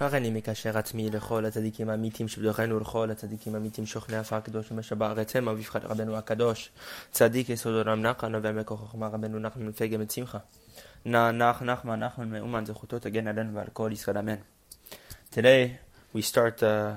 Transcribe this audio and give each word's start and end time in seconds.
הריני 0.00 0.30
מקשר 0.30 0.78
עצמי 0.78 1.10
לכל 1.10 1.44
הצדיקים 1.44 1.90
האמיתים 1.90 2.28
שבדורנו 2.28 2.76
ולכל 2.76 3.10
הצדיקים 3.10 3.54
האמיתים 3.54 3.86
שוכני 3.86 4.16
עפר 4.16 4.36
הקדוש 4.36 4.72
ומשבערתם 4.72 5.46
ובבחד 5.46 5.84
רבנו 5.84 6.16
הקדוש 6.16 6.70
צדיק 7.10 7.48
יסוד 7.48 7.74
עולם 7.74 8.02
נחמן 8.02 8.32
נובע 8.32 8.52
מכוח 8.52 8.80
חוכמה 8.80 9.06
רבנו 9.06 9.38
נחמן 9.38 9.66
מפגם 9.66 10.02
את 10.02 10.10
שמחה 10.10 10.38
נח 11.06 11.32
נח 11.32 11.62
נחמן 11.62 12.00
נחמן 12.00 12.30
מאומן 12.30 12.64
זכותו 12.66 12.98
תגן 12.98 13.28
עלינו 13.28 13.54
ועל 13.54 13.66
כל 13.72 13.90
ישראל 13.92 14.18
אמן 14.18 14.36
Today 15.32 15.78
we 16.14 16.22
start 16.22 16.62
uh, 16.62 16.96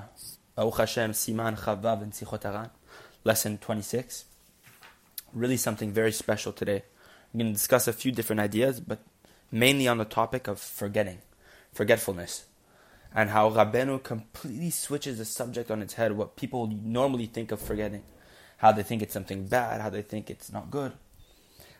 Baruch 0.56 0.78
Hashem 0.78 1.12
Siman 1.12 1.56
Chavav 1.56 2.02
and 2.02 2.12
Sichot 2.12 2.44
Aran 2.44 2.70
lesson 3.24 3.58
26 3.58 4.24
really 5.34 5.56
something 5.56 5.92
very 5.92 6.12
special 6.12 6.52
today 6.52 6.82
I'm 7.32 7.40
going 7.40 7.46
to 7.48 7.52
discuss 7.52 7.86
a 7.86 7.92
few 7.92 8.12
different 8.12 8.40
ideas 8.40 8.80
but 8.80 8.98
mainly 9.52 9.86
on 9.86 9.98
the 9.98 10.04
topic 10.04 10.48
of 10.48 10.58
forgetting 10.58 11.18
forgetfulness 11.72 12.44
and 13.13 13.29
how 13.29 13.49
Rabbeinu 13.49 14.03
completely 14.03 14.69
switches 14.69 15.17
the 15.17 15.25
subject 15.25 15.71
on 15.71 15.81
its 15.81 15.95
head, 15.95 16.13
what 16.13 16.35
people 16.35 16.67
normally 16.67 17.25
think 17.25 17.51
of 17.51 17.59
forgetting, 17.59 18.03
how 18.57 18.71
they 18.71 18.83
think 18.83 19.01
it's 19.01 19.13
something 19.13 19.47
bad, 19.47 19.81
how 19.81 19.89
they 19.89 20.01
think 20.01 20.29
it's 20.29 20.51
not 20.51 20.69
good. 20.69 20.93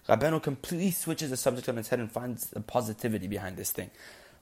Rabbeinu 0.08 0.42
completely 0.42 0.92
switches 0.92 1.30
the 1.30 1.38
subject 1.38 1.70
on 1.70 1.78
its 1.78 1.90
head 1.90 2.00
and 2.00 2.12
finds 2.12 2.50
the 2.50 2.62
positivity 2.62 3.28
behind 3.28 3.58
this 3.58 3.72
thing. 3.72 3.92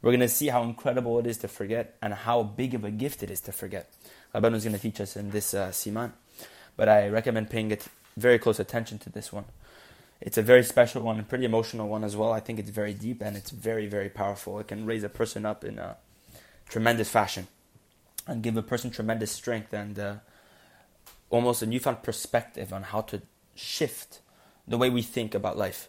We're 0.02 0.12
going 0.12 0.22
to 0.22 0.30
see 0.30 0.48
how 0.48 0.64
incredible 0.64 1.20
it 1.20 1.28
is 1.28 1.38
to 1.40 1.48
forget 1.48 1.98
and 2.02 2.14
how 2.14 2.44
big 2.44 2.74
of 2.74 2.86
a 2.86 2.92
gift 2.92 3.24
it 3.24 3.32
is 3.32 3.42
to 3.42 3.52
forget. 3.52 3.90
Rabbeinu 4.34 4.56
is 4.56 4.64
going 4.64 4.76
to 4.76 4.82
teach 4.82 5.02
us 5.02 5.18
in 5.18 5.32
this 5.32 5.54
uh, 5.54 5.70
siman, 5.70 6.14
but 6.78 6.88
I 6.88 7.10
recommend 7.10 7.50
paying 7.50 7.72
it 7.72 7.88
very 8.16 8.40
close 8.40 8.60
attention 8.60 9.00
to 9.00 9.10
this 9.10 9.34
one. 9.34 9.46
It's 10.22 10.38
a 10.38 10.42
very 10.42 10.64
special 10.64 11.04
one 11.04 11.18
and 11.18 11.28
pretty 11.28 11.46
emotional 11.46 11.88
one 11.88 12.04
as 12.04 12.16
well. 12.16 12.32
I 12.32 12.40
think 12.40 12.60
it's 12.60 12.70
very 12.70 12.94
deep 12.94 13.22
and 13.22 13.36
it's 13.36 13.52
very, 13.52 13.88
very 13.88 14.10
powerful. 14.10 14.60
It 14.60 14.68
can 14.68 14.86
raise 14.86 15.04
a 15.04 15.10
person 15.10 15.46
up 15.46 15.64
in 15.64 15.78
a 15.78 15.98
tremendous 16.69 17.09
fashion 17.09 17.47
and 18.27 18.43
give 18.43 18.57
a 18.57 18.63
person 18.63 18.91
tremendous 18.91 19.33
strength 19.33 19.73
and 19.73 19.99
uh, 19.99 20.15
almost 21.31 21.63
a 21.63 21.67
newfound 21.67 22.03
perspective 22.03 22.73
on 22.73 22.83
how 22.85 23.01
to 23.01 23.23
shift 23.55 24.21
the 24.67 24.79
way 24.79 24.89
we 24.89 25.03
think 25.03 25.35
about 25.35 25.59
life. 25.59 25.89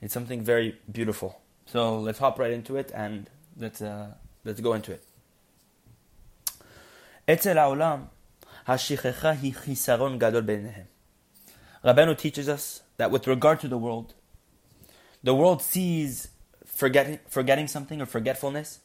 It's 0.00 0.14
something 0.14 0.42
very 0.42 0.78
beautiful. 0.90 1.40
So 1.66 1.98
let's 1.98 2.18
hop 2.18 2.38
right 2.38 2.50
into 2.50 2.76
it 2.76 2.90
and 2.94 3.28
let's 3.56 3.82
uh, 3.82 4.14
let's 4.44 4.60
go 4.60 4.72
into 4.72 4.92
it. 4.92 5.04
אצל 7.28 7.58
העולם, 7.58 8.04
השכחה 8.66 9.30
היא 9.30 9.54
חיסרון 9.54 10.18
גדול 10.18 10.42
בעיניהם. 10.42 10.86
Rabbeinu 11.84 12.16
teaches 12.18 12.48
us 12.48 12.82
that 12.96 13.10
with 13.10 13.26
regard 13.26 13.60
to 13.60 13.68
the 13.68 13.78
world, 13.78 14.14
the 15.22 15.34
world 15.34 15.62
sees 15.62 16.28
forgetting, 16.66 17.18
forgetting 17.28 17.68
something 17.68 18.00
or 18.00 18.06
forgetfulness 18.06 18.80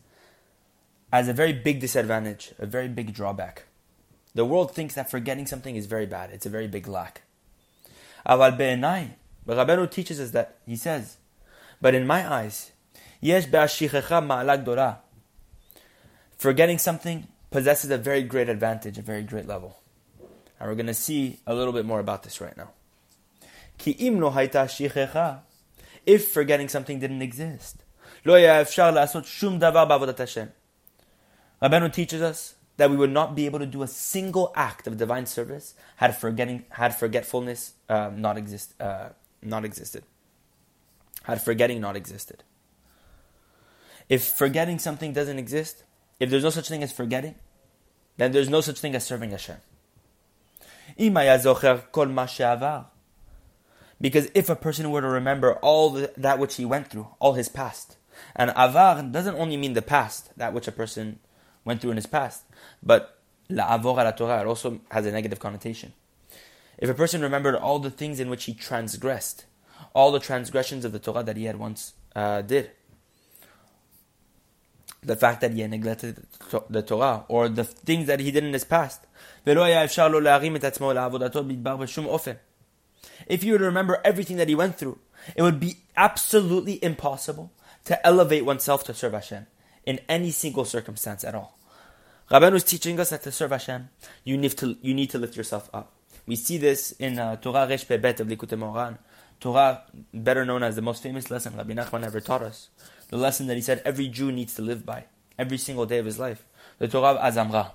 as 1.13 1.29
a 1.29 1.33
very 1.33 1.53
big 1.53 1.81
disadvantage, 1.81 2.53
a 2.59 2.67
very 2.67 2.89
big 2.89 3.13
drawback. 3.13 3.65
The 4.35 4.45
world 4.45 4.75
thinks 4.75 4.95
that 4.95 5.11
forgetting 5.11 5.47
something 5.47 5.75
is 5.77 5.87
very 5.87 6.07
bad, 6.07 6.31
it's 6.31 6.47
a 6.47 6.51
very 6.51 6.69
big 6.69 6.87
lack. 6.87 7.23
Aval 8.27 8.57
be'enai, 8.57 9.11
Rabbeinu 9.47 9.91
teaches 9.91 10.21
us 10.21 10.31
that, 10.31 10.59
he 10.67 10.77
says, 10.77 11.17
but 11.81 11.95
in 11.95 12.07
my 12.07 12.31
eyes, 12.31 12.71
yesh 13.21 13.47
be'ashichecha 13.47 14.25
ma'ala 14.25 14.65
gdora. 14.65 14.99
Forgetting 16.39 16.79
something 16.79 17.27
possesses 17.51 17.91
a 17.91 17.99
very 17.99 18.23
great 18.23 18.49
advantage, 18.49 18.99
a 18.99 19.03
very 19.03 19.23
great 19.23 19.47
level. 19.47 19.79
And 20.59 20.69
we're 20.69 20.77
going 20.77 20.87
to 20.87 20.95
see 20.95 21.41
a 21.47 21.55
little 21.55 21.73
bit 21.73 21.85
more 21.85 22.01
about 22.01 22.23
this 22.23 22.41
right 22.41 22.57
now. 22.57 22.71
Ki 23.79 23.93
im 23.93 24.21
lo 24.21 24.31
shichecha, 24.31 25.41
if 26.07 26.29
forgetting 26.29 26.69
something 26.69 27.01
didn't 27.01 27.23
exist, 27.23 27.83
lo 28.25 28.35
ya'efshar 28.35 28.93
la'asot 28.95 29.27
shum 29.27 29.59
davar 29.59 29.89
ba'avodat 29.89 30.19
Hashem. 30.19 30.53
Rabbeinu 31.63 31.93
teaches 31.93 32.23
us 32.23 32.55
that 32.77 32.91
we 32.91 32.97
would 32.97 33.11
not 33.11 33.35
be 33.35 33.45
able 33.45 33.59
to 33.59 33.67
do 33.67 33.83
a 33.83 33.87
single 33.87 34.53
act 34.57 34.87
of 34.87 34.97
divine 34.97 35.27
service 35.27 35.75
had 35.97 36.17
forgetting 36.17 36.65
had 36.71 36.95
forgetfulness 36.95 37.75
um, 37.91 38.21
not 38.21 38.39
exist 38.39 38.81
uh, 38.81 39.11
not 39.43 39.65
existed. 39.65 40.05
Had 41.25 41.43
forgetting 41.43 41.81
not 41.81 41.97
existed. 41.97 42.43
If 44.09 44.25
forgetting 44.25 44.79
something 44.79 45.13
doesn't 45.13 45.39
exist, 45.39 45.85
if 46.19 46.31
there's 46.31 46.43
no 46.43 46.51
such 46.51 46.69
thing 46.69 46.83
as 46.83 46.91
forgetting, 46.91 47.35
then 48.17 48.33
there's 48.33 48.49
no 48.49 48.61
such 48.61 48.81
thing 48.81 48.95
as 48.95 49.05
serving 49.05 49.31
Hashem. 49.31 49.57
Because 54.01 54.29
if 54.35 54.49
a 54.49 54.57
person 54.57 54.91
were 54.91 55.01
to 55.03 55.07
remember 55.07 55.55
all 55.57 55.91
the, 55.91 56.13
that 56.17 56.39
which 56.39 56.57
he 56.57 56.65
went 56.65 56.89
through, 56.89 57.09
all 57.19 57.35
his 57.35 57.49
past, 57.49 57.99
and 58.35 58.51
avar 58.57 59.03
doesn't 59.03 59.37
only 59.37 59.57
mean 59.57 59.75
the 59.75 59.83
past, 59.83 60.37
that 60.37 60.53
which 60.53 60.67
a 60.67 60.73
person 60.73 61.21
went 61.65 61.81
through 61.81 61.91
in 61.91 61.97
his 61.97 62.07
past. 62.07 62.45
But 62.83 63.19
la'avor 63.51 64.01
ala 64.01 64.15
Torah, 64.17 64.49
also 64.49 64.81
has 64.91 65.07
a 65.07 65.13
negative 65.13 65.41
connotation. 65.41 65.93
If 66.79 66.89
a 66.89 66.95
person 66.95 67.21
remembered 67.21 67.57
all 67.57 67.79
the 67.79 67.91
things 67.91 68.21
in 68.21 68.31
which 68.31 68.45
he 68.45 68.55
transgressed, 68.55 69.45
all 69.95 70.13
the 70.13 70.21
transgressions 70.21 70.85
of 70.85 70.93
the 70.93 70.99
Torah 70.99 71.23
that 71.23 71.37
he 71.37 71.45
had 71.45 71.57
once 71.57 71.95
uh, 72.17 72.43
did, 72.43 72.71
the 75.03 75.17
fact 75.17 75.41
that 75.41 75.53
he 75.53 75.61
had 75.61 75.71
neglected 75.71 76.27
the 76.69 76.83
Torah, 76.83 77.25
or 77.29 77.49
the 77.49 77.65
things 77.65 78.07
that 78.07 78.21
he 78.21 78.31
did 78.31 78.45
in 78.45 78.53
his 78.53 78.65
past, 78.65 79.07
if 83.27 83.45
you 83.45 83.53
were 83.53 83.59
to 83.59 83.65
remember 83.65 84.01
everything 84.05 84.37
that 84.37 84.49
he 84.49 84.55
went 84.55 84.77
through, 84.77 84.99
it 85.37 85.43
would 85.43 85.59
be 85.61 85.79
absolutely 85.97 86.83
impossible 86.85 87.53
to 87.85 88.07
elevate 88.07 88.45
oneself 88.45 88.85
to 88.85 88.95
serve 88.95 89.15
Hashem 89.15 89.47
in 89.85 90.01
any 90.09 90.31
single 90.31 90.65
circumstance 90.65 91.25
at 91.25 91.35
all. 91.35 91.59
Rabbeinu 92.31 92.55
is 92.55 92.65
teaching 92.65 92.99
us 93.01 93.11
that 93.11 93.23
to 93.25 93.33
serve 93.33 93.51
Hashem, 93.51 93.89
you 94.25 94.37
need 94.37 94.57
to, 94.59 94.77
you 94.83 94.95
need 94.95 95.11
to 95.11 95.19
lift 95.19 95.37
yourself 95.37 95.69
up. 95.75 95.93
We 96.27 96.37
see 96.37 96.59
this 96.59 96.93
in 96.93 97.19
uh, 97.19 97.37
Torah 97.37 97.67
Resh 97.67 97.85
Bet 97.85 98.21
of 98.21 98.29
Likutei 98.29 98.59
Moharan. 98.59 98.99
Torah, 99.41 99.83
better 100.15 100.45
known 100.45 100.63
as 100.63 100.77
the 100.77 100.83
most 100.83 101.03
famous 101.03 101.31
lesson 101.31 101.57
Rabbi 101.57 101.73
Nachman 101.73 102.05
ever 102.05 102.21
taught 102.21 102.43
us. 102.43 102.69
The 103.09 103.17
lesson 103.17 103.47
that 103.49 103.57
he 103.57 103.63
said 103.63 103.83
every 103.85 104.07
Jew 104.07 104.31
needs 104.31 104.55
to 104.55 104.63
live 104.63 104.87
by, 104.87 105.07
every 105.39 105.59
single 105.59 105.87
day 105.87 105.99
of 105.99 106.07
his 106.07 106.19
life. 106.19 106.45
The 106.79 106.89
Torah 106.89 107.15
of 107.15 107.35
Azamra. 107.35 107.73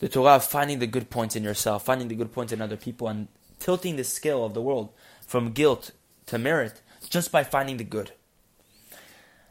The 0.00 0.08
Torah 0.08 0.36
of 0.36 0.44
finding 0.44 0.80
the 0.80 0.88
good 0.88 1.10
points 1.10 1.36
in 1.36 1.44
yourself, 1.44 1.84
finding 1.84 2.08
the 2.08 2.16
good 2.16 2.32
points 2.32 2.52
in 2.52 2.60
other 2.60 2.76
people, 2.76 3.06
and 3.06 3.28
tilting 3.60 3.96
the 3.96 4.04
scale 4.04 4.44
of 4.44 4.54
the 4.54 4.62
world 4.62 4.90
from 5.26 5.52
guilt 5.52 5.92
to 6.26 6.38
merit 6.38 6.80
just 7.08 7.30
by 7.30 7.44
finding 7.44 7.76
the 7.76 7.84
good. 7.84 8.12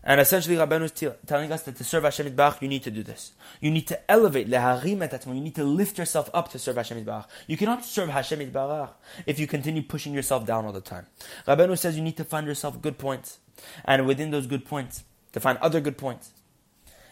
And 0.05 0.19
essentially, 0.19 0.57
Rabbeinu 0.57 0.83
is 0.83 1.17
telling 1.25 1.51
us 1.51 1.63
that 1.63 1.77
to 1.77 1.83
serve 1.83 2.03
Hashem 2.03 2.29
Yitbarach, 2.29 2.61
you 2.61 2.67
need 2.67 2.83
to 2.83 2.91
do 2.91 3.03
this. 3.03 3.31
You 3.61 3.71
need 3.71 3.87
to 3.87 4.11
elevate, 4.11 4.49
leharim 4.49 5.01
et 5.01 5.25
You 5.25 5.33
need 5.35 5.55
to 5.55 5.63
lift 5.63 5.97
yourself 5.97 6.29
up 6.33 6.51
to 6.51 6.59
serve 6.59 6.75
Hashem 6.75 7.03
Yitbarach. 7.03 7.25
You 7.47 7.55
cannot 7.55 7.85
serve 7.85 8.09
Hashem 8.09 8.39
Yitbarach 8.39 8.89
if 9.25 9.39
you 9.39 9.47
continue 9.47 9.81
pushing 9.81 10.13
yourself 10.13 10.45
down 10.45 10.65
all 10.65 10.73
the 10.73 10.81
time. 10.81 11.07
Rabbeinu 11.47 11.77
says 11.77 11.95
you 11.95 12.03
need 12.03 12.17
to 12.17 12.25
find 12.25 12.45
yourself 12.47 12.81
good 12.81 12.97
points. 12.97 13.39
And 13.85 14.05
within 14.05 14.31
those 14.31 14.45
good 14.45 14.65
points, 14.65 15.05
to 15.31 15.39
find 15.39 15.57
other 15.59 15.79
good 15.79 15.97
points. 15.97 16.31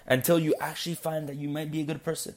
Until 0.06 0.40
you 0.40 0.54
actually 0.60 0.96
find 0.96 1.30
that 1.30 1.38
you 1.38 1.48
might 1.48 1.72
be 1.72 1.82
a 1.82 1.86
good 1.86 2.04
person. 2.04 2.36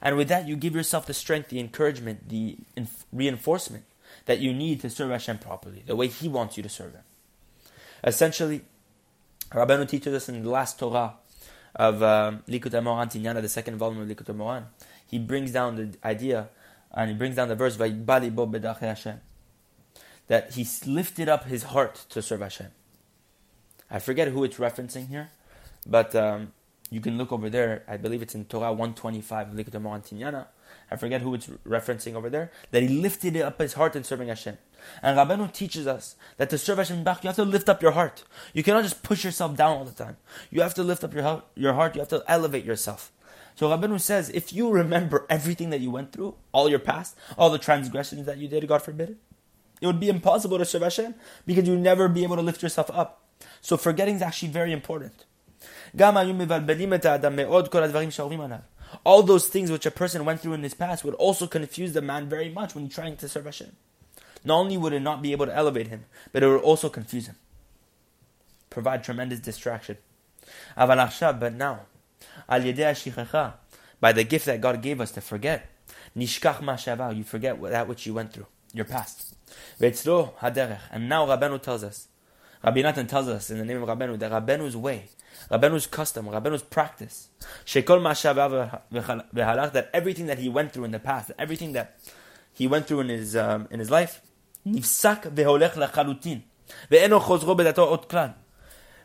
And 0.00 0.16
with 0.16 0.28
that, 0.28 0.46
you 0.46 0.56
give 0.56 0.74
yourself 0.74 1.06
the 1.06 1.14
strength, 1.14 1.48
the 1.48 1.60
encouragement, 1.60 2.28
the 2.28 2.58
inf- 2.76 3.04
reinforcement 3.12 3.84
that 4.26 4.38
you 4.38 4.54
need 4.54 4.80
to 4.80 4.90
serve 4.90 5.10
Hashem 5.10 5.38
properly, 5.38 5.82
the 5.86 5.96
way 5.96 6.08
He 6.08 6.28
wants 6.28 6.56
you 6.56 6.62
to 6.62 6.68
serve 6.68 6.92
Him. 6.92 7.02
Essentially, 8.02 8.62
Rabbeinu 9.54 9.88
teaches 9.88 10.12
us 10.12 10.28
in 10.28 10.42
the 10.42 10.50
last 10.50 10.78
Torah 10.78 11.14
of 11.76 12.02
um, 12.02 12.42
Likutei 12.48 12.82
Moharan 12.82 13.06
Tinyana, 13.06 13.40
the 13.40 13.48
second 13.48 13.76
volume 13.76 14.02
of 14.02 14.08
Likutei 14.08 14.34
Moharan. 14.34 14.64
He 15.06 15.18
brings 15.18 15.52
down 15.52 15.76
the 15.76 15.96
idea 16.04 16.48
and 16.92 17.10
he 17.10 17.16
brings 17.16 17.36
down 17.36 17.48
the 17.48 17.54
verse 17.54 17.76
Hashem 17.76 19.20
that 20.26 20.54
he 20.54 20.66
lifted 20.86 21.28
up 21.28 21.44
his 21.44 21.64
heart 21.64 22.04
to 22.08 22.20
serve 22.20 22.40
Hashem. 22.40 22.68
I 23.90 23.98
forget 24.00 24.28
who 24.28 24.42
it's 24.42 24.56
referencing 24.56 25.08
here, 25.08 25.30
but 25.86 26.14
um, 26.16 26.52
you 26.90 27.00
can 27.00 27.16
look 27.16 27.30
over 27.30 27.48
there. 27.48 27.84
I 27.86 27.96
believe 27.96 28.22
it's 28.22 28.34
in 28.34 28.46
Torah 28.46 28.72
125, 28.72 29.48
Likutei 29.48 29.80
Moharan 29.80 30.02
Tinyana. 30.02 30.46
I 30.90 30.96
forget 30.96 31.22
who 31.22 31.34
it's 31.34 31.48
referencing 31.66 32.14
over 32.14 32.30
there. 32.30 32.50
That 32.70 32.82
he 32.82 32.88
lifted 32.88 33.36
up 33.36 33.60
his 33.60 33.74
heart 33.74 33.96
in 33.96 34.04
serving 34.04 34.28
Hashem. 34.28 34.58
And 35.02 35.16
Rabbeinu 35.16 35.52
teaches 35.52 35.86
us 35.86 36.16
that 36.36 36.50
to 36.50 36.58
serve 36.58 36.78
Hashem 36.78 36.98
you 36.98 37.04
have 37.04 37.36
to 37.36 37.44
lift 37.44 37.68
up 37.68 37.82
your 37.82 37.92
heart. 37.92 38.24
You 38.52 38.62
cannot 38.62 38.82
just 38.82 39.02
push 39.02 39.24
yourself 39.24 39.56
down 39.56 39.78
all 39.78 39.84
the 39.84 39.92
time. 39.92 40.16
You 40.50 40.60
have 40.60 40.74
to 40.74 40.82
lift 40.82 41.04
up 41.04 41.14
your 41.14 41.22
heart. 41.22 41.44
Your 41.54 41.74
heart. 41.74 41.94
You 41.94 42.00
have 42.00 42.08
to 42.10 42.22
elevate 42.28 42.64
yourself. 42.64 43.10
So 43.56 43.68
Rabbeinu 43.68 44.00
says, 44.00 44.30
if 44.30 44.52
you 44.52 44.70
remember 44.70 45.26
everything 45.30 45.70
that 45.70 45.80
you 45.80 45.90
went 45.90 46.12
through, 46.12 46.34
all 46.52 46.68
your 46.68 46.80
past, 46.80 47.16
all 47.38 47.50
the 47.50 47.58
transgressions 47.58 48.26
that 48.26 48.38
you 48.38 48.48
did, 48.48 48.66
God 48.66 48.82
forbid 48.82 49.16
it, 49.80 49.86
would 49.86 50.00
be 50.00 50.08
impossible 50.08 50.58
to 50.58 50.64
serve 50.64 50.82
Hashem 50.82 51.14
because 51.46 51.66
you 51.66 51.74
would 51.74 51.82
never 51.82 52.08
be 52.08 52.24
able 52.24 52.36
to 52.36 52.42
lift 52.42 52.62
yourself 52.62 52.90
up. 52.92 53.22
So 53.60 53.76
forgetting 53.76 54.16
is 54.16 54.22
actually 54.22 54.48
very 54.48 54.72
important. 54.72 55.24
All 59.02 59.22
those 59.22 59.48
things 59.48 59.70
which 59.70 59.86
a 59.86 59.90
person 59.90 60.24
went 60.24 60.40
through 60.40 60.52
in 60.52 60.62
his 60.62 60.74
past 60.74 61.04
would 61.04 61.14
also 61.14 61.46
confuse 61.46 61.92
the 61.92 62.02
man 62.02 62.28
very 62.28 62.48
much 62.48 62.74
when 62.74 62.88
trying 62.88 63.16
to 63.16 63.28
serve 63.28 63.46
Hashem. 63.46 63.74
Not 64.44 64.58
only 64.58 64.76
would 64.76 64.92
it 64.92 65.00
not 65.00 65.22
be 65.22 65.32
able 65.32 65.46
to 65.46 65.56
elevate 65.56 65.88
him, 65.88 66.04
but 66.32 66.42
it 66.42 66.48
would 66.48 66.60
also 66.60 66.88
confuse 66.88 67.26
him, 67.26 67.36
provide 68.70 69.02
tremendous 69.02 69.40
distraction. 69.40 69.96
But 70.76 71.54
now, 71.54 71.80
by 72.46 72.58
the 74.12 74.24
gift 74.24 74.44
that 74.46 74.60
God 74.60 74.82
gave 74.82 75.00
us 75.00 75.10
to 75.12 75.20
forget. 75.20 75.70
Nishkach 76.16 76.60
ma 76.60 76.76
you 77.10 77.24
forget 77.24 77.60
that 77.62 77.88
which 77.88 78.06
you 78.06 78.14
went 78.14 78.32
through, 78.32 78.46
your 78.72 78.84
past. 78.84 79.34
And 79.80 81.08
now 81.08 81.26
Rabbeinu 81.26 81.60
tells 81.60 81.82
us, 81.82 82.08
Rabbi 82.64 82.80
Natan 82.80 83.06
tells 83.06 83.28
us 83.28 83.50
in 83.50 83.58
the 83.58 83.64
name 83.64 83.82
of 83.82 83.88
Rabbeinu 83.88 84.18
that 84.20 84.32
Rabbeinu's 84.32 84.74
way, 84.74 85.04
Rabbeinu's 85.50 85.86
custom, 85.86 86.26
Rabbeinu's 86.26 86.62
practice, 86.62 87.28
shekol 87.66 88.00
ma 88.00 88.14
that 88.14 89.90
everything 89.92 90.26
that 90.26 90.38
he 90.38 90.48
went 90.48 90.72
through 90.72 90.84
in 90.84 90.90
the 90.90 90.98
past, 90.98 91.30
everything 91.38 91.72
that 91.72 91.98
he 92.54 92.66
went 92.66 92.86
through 92.86 93.00
in 93.00 93.08
his 93.10 93.36
um, 93.36 93.68
in 93.70 93.80
his 93.80 93.90
life, 93.90 94.22
nifsak 94.66 95.34
veholech 95.34 95.72
lachalutin. 95.72 96.44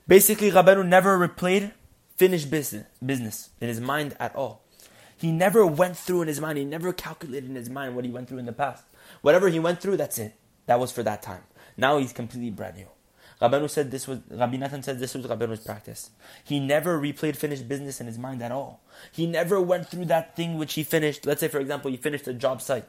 Basically, 0.08 0.52
Rabbeinu 0.52 0.88
never 0.88 1.28
replayed 1.28 1.74
finished 2.16 2.50
business, 2.50 2.86
business 3.06 3.50
in 3.60 3.68
his 3.68 3.82
mind 3.82 4.16
at 4.22 4.34
all. 4.38 4.64
He 5.18 5.34
never 5.34 5.66
went 5.66 5.98
through 5.98 6.22
in 6.22 6.28
his 6.30 6.40
mind, 6.40 6.58
he 6.58 6.64
never 6.64 6.94
calculated 6.94 7.50
in 7.50 7.56
his 7.56 7.70
mind 7.70 7.94
what 7.94 8.06
he 8.06 8.12
went 8.12 8.30
through 8.30 8.38
in 8.38 8.46
the 8.46 8.54
past. 8.54 8.86
Whatever 9.22 9.50
he 9.50 9.60
went 9.60 9.82
through, 9.82 9.98
that's 9.98 10.18
it. 10.18 10.36
That 10.68 10.80
was 10.80 10.94
for 10.94 11.04
that 11.04 11.22
time. 11.22 11.44
Now 11.76 11.98
he's 11.98 12.14
completely 12.14 12.52
brand 12.52 12.78
new. 12.78 12.88
Rabbanu 13.42 13.70
said 13.70 13.90
this 13.90 14.08
was 14.08 14.20
Rabbi 14.30 14.58
Nathan 14.58 14.84
said 14.84 15.00
this 15.00 15.14
was 15.14 15.26
Rabbanu's 15.26 15.62
practice. 15.62 16.10
He 16.44 16.60
never 16.60 17.00
replayed 17.00 17.38
finished 17.38 17.68
business 17.68 18.02
in 18.02 18.08
his 18.08 18.18
mind 18.18 18.42
at 18.42 18.52
all. 18.52 18.82
He 19.12 19.26
never 19.26 19.62
went 19.62 19.88
through 19.88 20.06
that 20.06 20.36
thing 20.36 20.58
which 20.58 20.74
he 20.74 20.84
finished. 20.84 21.26
Let's 21.26 21.40
say, 21.40 21.48
for 21.48 21.60
example, 21.60 21.90
he 21.90 21.98
finished 21.98 22.28
a 22.28 22.34
job 22.34 22.62
site, 22.62 22.86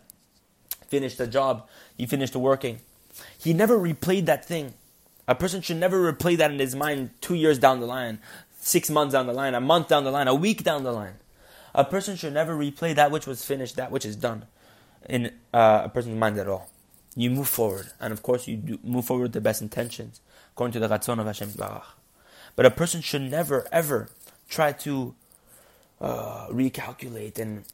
finished 0.88 1.20
a 1.20 1.26
job, 1.26 1.68
he 1.96 2.06
finished 2.06 2.34
working. 2.34 2.80
He 3.38 3.52
never 3.52 3.78
replayed 3.78 4.26
that 4.26 4.44
thing. 4.44 4.74
A 5.28 5.34
person 5.34 5.60
should 5.60 5.76
never 5.76 6.12
replay 6.12 6.36
that 6.36 6.50
in 6.50 6.58
his 6.58 6.74
mind 6.74 7.10
two 7.20 7.34
years 7.34 7.58
down 7.58 7.78
the 7.78 7.86
line, 7.86 8.18
six 8.58 8.90
months 8.90 9.12
down 9.12 9.26
the 9.26 9.32
line, 9.32 9.54
a 9.54 9.60
month 9.60 9.86
down 9.86 10.02
the 10.02 10.10
line, 10.10 10.26
a 10.26 10.34
week 10.34 10.64
down 10.64 10.82
the 10.82 10.92
line. 10.92 11.14
A 11.72 11.84
person 11.84 12.16
should 12.16 12.34
never 12.34 12.56
replay 12.56 12.94
that 12.96 13.12
which 13.12 13.26
was 13.26 13.44
finished, 13.44 13.76
that 13.76 13.92
which 13.92 14.04
is 14.04 14.16
done 14.16 14.46
in 15.08 15.32
uh, 15.54 15.82
a 15.84 15.88
person's 15.88 16.18
mind 16.18 16.38
at 16.38 16.48
all. 16.48 16.68
You 17.14 17.30
move 17.30 17.48
forward, 17.48 17.90
and 18.00 18.12
of 18.12 18.22
course, 18.22 18.48
you 18.48 18.78
move 18.82 19.04
forward 19.04 19.22
with 19.22 19.32
the 19.32 19.40
best 19.40 19.62
intentions, 19.62 20.20
according 20.60 20.78
to 20.78 20.86
the 20.86 20.94
Ratzon 20.94 21.18
of 21.18 21.24
Hashem 21.24 21.52
Barach. 21.52 21.96
But 22.54 22.66
a 22.66 22.70
person 22.70 23.00
should 23.00 23.22
never, 23.22 23.66
ever 23.72 24.10
try 24.46 24.72
to 24.84 25.14
uh, 26.02 26.48
recalculate 26.48 27.38
and 27.38 27.64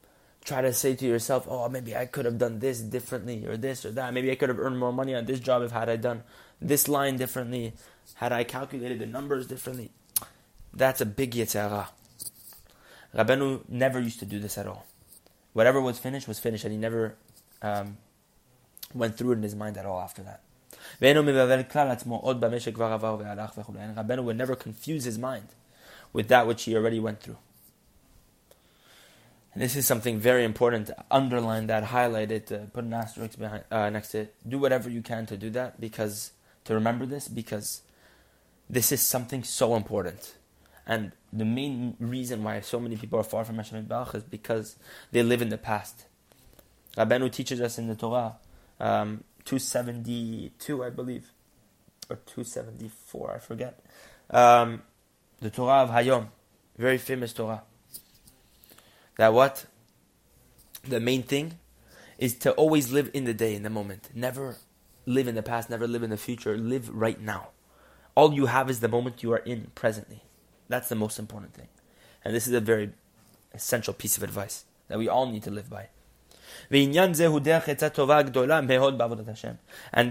try 0.44 0.60
to 0.60 0.72
say 0.72 0.94
to 0.94 1.04
yourself, 1.04 1.48
"Oh, 1.50 1.68
maybe 1.68 1.96
I 1.96 2.06
could 2.06 2.26
have 2.26 2.38
done 2.38 2.60
this 2.60 2.80
differently, 2.80 3.44
or 3.44 3.56
this 3.56 3.84
or 3.84 3.90
that. 3.90 4.14
Maybe 4.14 4.30
I 4.30 4.36
could 4.36 4.50
have 4.50 4.60
earned 4.60 4.78
more 4.78 4.92
money 4.92 5.16
on 5.16 5.24
this 5.24 5.40
job 5.40 5.62
if 5.62 5.72
had 5.72 5.88
I 5.88 5.96
done 5.96 6.22
this 6.62 6.86
line 6.86 7.16
differently, 7.16 7.72
had 8.22 8.30
I 8.30 8.44
calculated 8.44 9.00
the 9.00 9.06
numbers 9.06 9.48
differently." 9.48 9.90
That's 10.72 11.00
a 11.00 11.06
big 11.06 11.32
yetzer 11.32 11.68
hara. 11.68 11.88
Rabbeinu 13.12 13.68
never 13.68 13.98
used 13.98 14.20
to 14.20 14.26
do 14.26 14.38
this 14.38 14.56
at 14.56 14.68
all. 14.68 14.86
Whatever 15.54 15.80
was 15.80 15.98
finished 15.98 16.28
was 16.28 16.38
finished, 16.38 16.62
and 16.62 16.72
he 16.72 16.78
never 16.78 17.16
um, 17.62 17.96
went 18.94 19.18
through 19.18 19.32
it 19.32 19.38
in 19.38 19.42
his 19.42 19.56
mind 19.56 19.76
at 19.76 19.86
all 19.86 20.00
after 20.00 20.22
that. 20.22 20.42
Rabbeinu 21.00 21.24
would 24.24 24.36
never 24.36 24.56
confuse 24.56 25.04
his 25.04 25.18
mind 25.18 25.48
with 26.12 26.28
that 26.28 26.46
which 26.46 26.64
he 26.64 26.76
already 26.76 27.00
went 27.00 27.20
through. 27.20 27.38
And 29.52 29.62
this 29.62 29.74
is 29.74 29.86
something 29.86 30.18
very 30.18 30.44
important 30.44 30.88
to 30.88 30.96
underline 31.10 31.66
that, 31.68 31.84
highlight 31.84 32.30
it, 32.30 32.52
uh, 32.52 32.66
put 32.74 32.84
an 32.84 32.92
asterisk 32.92 33.38
behind, 33.38 33.64
uh, 33.70 33.88
next 33.88 34.10
to 34.10 34.18
it. 34.20 34.34
Do 34.46 34.58
whatever 34.58 34.90
you 34.90 35.00
can 35.00 35.24
to 35.26 35.36
do 35.38 35.48
that, 35.50 35.80
because 35.80 36.32
to 36.64 36.74
remember 36.74 37.06
this, 37.06 37.26
because 37.26 37.80
this 38.68 38.92
is 38.92 39.00
something 39.00 39.44
so 39.44 39.74
important. 39.74 40.34
And 40.86 41.12
the 41.32 41.46
main 41.46 41.96
reason 41.98 42.44
why 42.44 42.60
so 42.60 42.78
many 42.78 42.96
people 42.96 43.18
are 43.18 43.24
far 43.24 43.46
from 43.46 43.56
Hashem 43.56 43.86
Bach 43.86 44.14
is 44.14 44.24
because 44.24 44.76
they 45.10 45.22
live 45.22 45.40
in 45.40 45.48
the 45.48 45.58
past. 45.58 46.04
Rabbeinu 46.96 47.32
teaches 47.32 47.60
us 47.60 47.78
in 47.78 47.88
the 47.88 47.94
Torah, 47.94 48.36
um, 48.78 49.24
272, 49.46 50.84
I 50.84 50.90
believe, 50.90 51.32
or 52.10 52.16
274, 52.26 53.34
I 53.34 53.38
forget. 53.38 53.80
Um, 54.28 54.82
the 55.40 55.50
Torah 55.50 55.82
of 55.82 55.90
Hayom, 55.90 56.28
very 56.76 56.98
famous 56.98 57.32
Torah. 57.32 57.62
That 59.16 59.32
what? 59.32 59.66
The 60.84 61.00
main 61.00 61.22
thing 61.22 61.58
is 62.18 62.34
to 62.38 62.52
always 62.52 62.92
live 62.92 63.10
in 63.14 63.24
the 63.24 63.34
day, 63.34 63.54
in 63.54 63.62
the 63.62 63.70
moment. 63.70 64.10
Never 64.14 64.56
live 65.06 65.28
in 65.28 65.34
the 65.34 65.42
past, 65.42 65.70
never 65.70 65.86
live 65.86 66.02
in 66.02 66.10
the 66.10 66.16
future. 66.16 66.56
Live 66.56 66.88
right 66.90 67.20
now. 67.20 67.48
All 68.14 68.32
you 68.32 68.46
have 68.46 68.68
is 68.68 68.80
the 68.80 68.88
moment 68.88 69.22
you 69.22 69.32
are 69.32 69.38
in 69.38 69.70
presently. 69.74 70.24
That's 70.68 70.88
the 70.88 70.94
most 70.94 71.18
important 71.18 71.54
thing. 71.54 71.68
And 72.24 72.34
this 72.34 72.46
is 72.46 72.52
a 72.52 72.60
very 72.60 72.90
essential 73.54 73.94
piece 73.94 74.16
of 74.16 74.22
advice 74.22 74.64
that 74.88 74.98
we 74.98 75.08
all 75.08 75.26
need 75.30 75.44
to 75.44 75.50
live 75.50 75.70
by. 75.70 75.88
And 76.70 76.94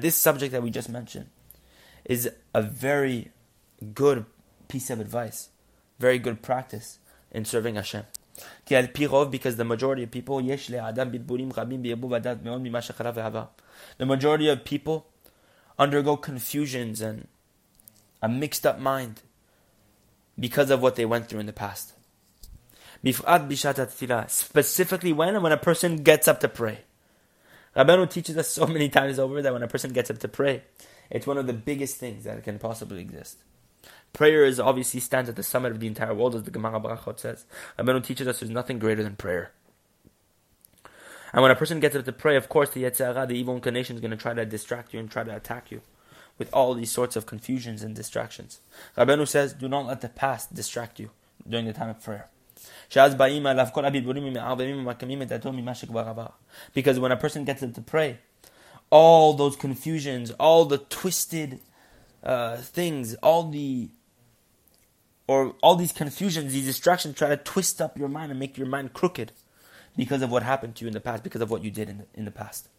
this 0.02 0.18
subject 0.18 0.52
that 0.52 0.64
we 0.64 0.70
just 0.70 0.90
mentioned 0.90 1.28
is 2.06 2.30
a 2.54 2.62
very 2.62 3.32
good 3.94 4.26
piece 4.68 4.90
of 4.90 5.00
advice, 5.00 5.48
very 6.00 6.20
good 6.20 6.42
practice 6.42 7.00
in 7.32 7.46
serving 7.46 7.76
Hashem. 7.76 8.04
Because 8.68 9.56
the 9.56 9.64
majority 9.64 10.04
of 10.04 10.12
people, 10.12 10.42
the 10.42 10.58
majority 14.00 14.50
of 14.50 14.66
people 14.66 15.08
undergo 15.78 16.18
confusions 16.18 17.02
and 17.02 17.28
a 18.22 18.30
mixed 18.30 18.66
up 18.66 18.80
mind 18.80 19.22
because 20.40 20.70
of 20.70 20.82
what 20.82 20.96
they 20.96 21.06
went 21.06 21.30
through 21.30 21.40
in 21.40 21.46
the 21.46 21.54
past. 21.54 21.94
Specifically 24.28 25.14
when? 25.14 25.42
When 25.42 25.52
a 25.52 25.58
person 25.58 25.98
gets 25.98 26.28
up 26.28 26.40
to 26.40 26.50
pray. 26.50 26.80
Rabbeinu 27.76 28.10
teaches 28.10 28.38
us 28.38 28.48
so 28.48 28.66
many 28.68 28.90
times 28.90 29.20
over 29.20 29.42
that 29.42 29.54
when 29.54 29.64
a 29.64 29.68
person 29.68 29.94
gets 29.94 30.10
up 30.10 30.18
to 30.20 30.28
pray, 30.28 30.64
it's 31.10 31.28
one 31.28 31.38
of 31.38 31.46
the 31.46 31.54
biggest 31.54 31.98
things 31.98 32.24
that 32.24 32.44
can 32.44 32.58
possibly 32.58 33.02
exist. 33.02 33.38
Prayer 34.14 34.46
is 34.46 34.60
obviously 34.60 35.00
stands 35.00 35.30
at 35.30 35.36
the 35.36 35.44
summit 35.44 35.72
of 35.72 35.80
the 35.80 35.88
entire 35.88 36.14
world, 36.14 36.36
as 36.36 36.44
the 36.44 36.52
Gemara 36.52 36.80
Barachot 36.80 37.20
says. 37.20 37.46
Rabbeinu 37.78 38.04
teaches 38.04 38.28
us 38.28 38.40
there's 38.40 38.50
nothing 38.50 38.80
greater 38.80 39.04
than 39.04 39.16
prayer. 39.16 39.52
And 41.34 41.42
when 41.42 41.52
a 41.52 41.56
person 41.56 41.82
gets 41.82 41.96
up 41.96 42.06
to 42.06 42.14
pray, 42.14 42.38
of 42.38 42.48
course, 42.48 42.70
the 42.70 42.84
Yetzer 42.84 43.14
Hara, 43.14 43.28
the 43.28 43.36
evil 43.38 43.56
inclination, 43.56 43.98
is 43.98 44.02
going 44.02 44.12
to 44.12 44.18
try 44.18 44.34
to 44.34 44.46
distract 44.46 44.94
you 44.94 45.00
and 45.02 45.12
try 45.12 45.24
to 45.24 45.36
attack 45.36 45.70
you 45.70 45.82
with 46.38 46.50
all 46.54 46.74
these 46.74 46.92
sorts 46.92 47.16
of 47.16 47.26
confusions 47.26 47.84
and 47.84 47.94
distractions. 47.94 48.62
Rabbeinu 48.98 49.28
says, 49.28 49.54
do 49.54 49.68
not 49.68 49.86
let 49.86 50.02
the 50.02 50.10
past 50.10 50.54
distract 50.54 51.00
you 51.00 51.12
during 51.48 51.66
the 51.66 51.74
time 51.74 51.90
of 51.90 52.02
prayer. 52.02 52.30
Because 56.74 57.00
when 57.00 57.12
a 57.12 57.18
person 57.18 57.44
gets 57.46 57.64
up 57.64 57.74
to 57.74 57.82
pray, 57.82 58.20
all 58.90 59.34
those 59.34 59.56
confusions, 59.56 60.32
all 60.32 60.66
the 60.66 60.78
twisted 60.78 61.60
uh, 62.24 62.58
things, 62.58 63.16
all 63.16 63.50
the 63.50 63.90
or 65.28 65.56
all 65.62 65.76
these 65.76 65.92
confusions, 65.92 66.54
these 66.54 66.66
distractions 66.66 67.16
try 67.16 67.30
to 67.30 67.38
twist 67.38 67.82
up 67.82 67.98
your 67.98 68.08
mind 68.08 68.32
and 68.32 68.40
make 68.40 68.58
your 68.58 68.68
mind 68.68 68.94
crooked 68.94 69.32
because 69.98 70.22
of 70.22 70.30
what 70.30 70.44
happened 70.44 70.76
to 70.76 70.86
you 70.86 70.88
in 70.88 70.94
the 70.94 71.00
past, 71.00 71.24
because 71.24 71.42
of 71.42 71.50
what 71.50 71.64
you 71.64 71.72
did 71.72 71.90
in 71.90 71.98
the, 72.00 72.06
in 72.14 72.26
the 72.26 72.32
past. 72.32 72.70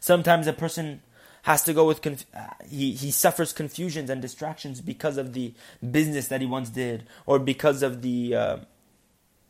Sometimes 0.00 0.46
a 0.46 0.52
person 0.52 1.00
has 1.44 1.62
to 1.62 1.74
go 1.74 1.86
with 1.86 2.00
conf- 2.00 2.24
he 2.68 2.92
he 2.92 3.10
suffers 3.10 3.52
confusions 3.52 4.08
and 4.08 4.22
distractions 4.22 4.80
because 4.80 5.18
of 5.18 5.34
the 5.34 5.52
business 5.90 6.28
that 6.28 6.40
he 6.40 6.46
once 6.46 6.70
did 6.70 7.04
or 7.26 7.38
because 7.38 7.82
of 7.82 8.00
the 8.00 8.34
uh, 8.34 8.56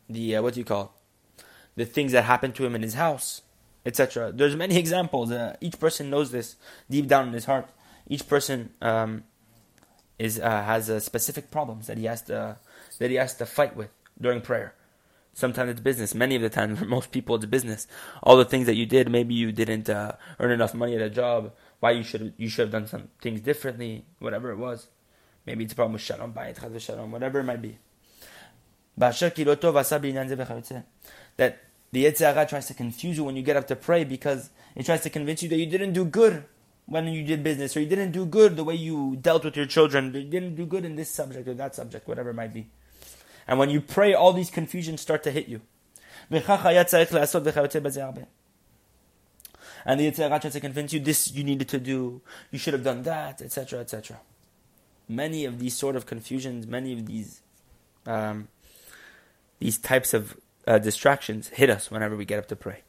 the 0.09 0.35
uh, 0.35 0.41
what 0.41 0.53
do 0.53 0.59
you 0.59 0.65
call 0.65 0.83
it? 0.83 1.45
the 1.77 1.85
things 1.85 2.11
that 2.11 2.23
happened 2.23 2.53
to 2.55 2.65
him 2.65 2.75
in 2.75 2.81
his 2.81 2.95
house 2.95 3.41
etc 3.85 4.31
there's 4.33 4.55
many 4.57 4.77
examples 4.83 5.31
uh, 5.31 5.55
each 5.61 5.79
person 5.79 6.09
knows 6.09 6.31
this 6.31 6.57
deep 6.89 7.07
down 7.07 7.27
in 7.27 7.33
his 7.33 7.45
heart 7.45 7.69
each 8.07 8.27
person 8.27 8.71
um, 8.81 9.23
is 10.19 10.37
uh, 10.39 10.63
has 10.63 10.91
specific 11.03 11.49
problems 11.49 11.87
that 11.87 11.97
he 11.97 12.05
has 12.05 12.21
to 12.21 12.57
that 12.99 13.09
he 13.09 13.15
has 13.15 13.35
to 13.35 13.45
fight 13.45 13.73
with 13.75 13.89
during 14.19 14.41
prayer 14.41 14.73
Sometimes 15.35 15.71
it's 15.71 15.81
business. 15.81 16.15
Many 16.15 16.37
of 16.37 16.41
the 16.41 16.49
time, 16.49 16.77
for 16.77 16.85
most 16.97 17.11
people, 17.11 17.35
it's 17.35 17.45
business. 17.45 17.87
All 18.23 18.37
the 18.37 18.45
things 18.45 18.67
that 18.67 18.75
you 18.75 18.85
did, 18.85 19.11
maybe 19.11 19.33
you 19.35 19.51
didn't 19.51 19.89
uh, 19.89 20.13
earn 20.39 20.51
enough 20.51 20.73
money 20.73 20.95
at 20.95 21.01
a 21.01 21.09
job. 21.09 21.51
Why 21.85 21.91
you 21.91 22.01
should 22.01 22.33
you 22.37 22.49
should 22.49 22.63
have 22.63 22.71
done 22.71 22.87
some 22.87 23.09
things 23.21 23.41
differently, 23.41 24.05
whatever 24.17 24.49
it 24.49 24.57
was. 24.57 24.87
Maybe 25.45 25.65
it's 25.65 25.73
a 25.73 25.75
problem 25.75 25.93
with 25.93 26.01
shalom 26.01 26.33
bayit, 26.33 26.81
shalom, 26.81 27.11
whatever 27.11 27.41
it 27.41 27.43
might 27.43 27.61
be. 27.61 27.77
That 28.97 29.19
the 31.91 32.05
Yetzer 32.05 32.33
Hara 32.33 32.47
tries 32.47 32.65
to 32.65 32.73
confuse 32.73 33.17
you 33.17 33.23
when 33.23 33.35
you 33.35 33.43
get 33.43 33.55
up 33.55 33.67
to 33.67 33.75
pray 33.75 34.03
because 34.03 34.49
it 34.75 34.87
tries 34.87 35.01
to 35.01 35.11
convince 35.11 35.43
you 35.43 35.49
that 35.49 35.57
you 35.57 35.67
didn't 35.67 35.93
do 35.93 36.05
good 36.05 36.45
when 36.87 37.05
you 37.05 37.23
did 37.23 37.43
business 37.43 37.77
or 37.77 37.81
you 37.81 37.87
didn't 37.87 38.13
do 38.13 38.25
good 38.25 38.55
the 38.55 38.63
way 38.63 38.73
you 38.73 39.15
dealt 39.21 39.45
with 39.45 39.55
your 39.55 39.67
children. 39.67 40.11
You 40.11 40.23
didn't 40.23 40.55
do 40.55 40.65
good 40.65 40.85
in 40.85 40.95
this 40.95 41.11
subject 41.11 41.47
or 41.47 41.53
that 41.53 41.75
subject, 41.75 42.07
whatever 42.07 42.31
it 42.31 42.33
might 42.33 42.51
be. 42.51 42.65
And 43.47 43.59
when 43.59 43.69
you 43.69 43.79
pray, 43.79 44.15
all 44.15 44.33
these 44.33 44.49
confusions 44.49 45.01
start 45.01 45.21
to 45.21 45.29
hit 45.29 45.47
you. 45.47 45.61
And 49.85 49.99
the 49.99 50.11
Yetzer 50.11 50.41
tries 50.41 50.53
to 50.53 50.59
convince 50.59 50.93
you 50.93 50.99
this 50.99 51.31
you 51.31 51.43
needed 51.43 51.69
to 51.69 51.79
do, 51.79 52.21
you 52.51 52.57
should 52.57 52.73
have 52.73 52.83
done 52.83 53.03
that, 53.03 53.41
etc., 53.41 53.79
etc. 53.79 54.19
many 55.07 55.45
of 55.45 55.59
these 55.59 55.75
sort 55.75 55.95
of 55.95 56.05
confusions, 56.05 56.65
many 56.67 56.93
of 56.93 57.05
these 57.05 57.41
um, 58.05 58.47
these 59.59 59.77
types 59.77 60.13
of 60.13 60.37
uh, 60.67 60.77
distractions 60.79 61.49
hit 61.49 61.69
us 61.69 61.89
whenever 61.89 62.15
we 62.15 62.25
get 62.25 62.39
up 62.39 62.47
to 62.47 62.55
pray. 62.55 62.81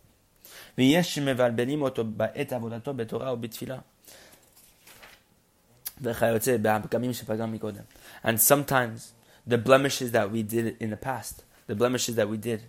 And 8.22 8.40
sometimes 8.40 9.12
the 9.46 9.58
blemishes 9.58 10.12
that 10.12 10.30
we 10.30 10.42
did 10.42 10.76
in 10.80 10.90
the 10.90 10.96
past, 10.96 11.44
the 11.66 11.74
blemishes 11.74 12.16
that 12.16 12.28
we 12.28 12.36
did, 12.36 12.62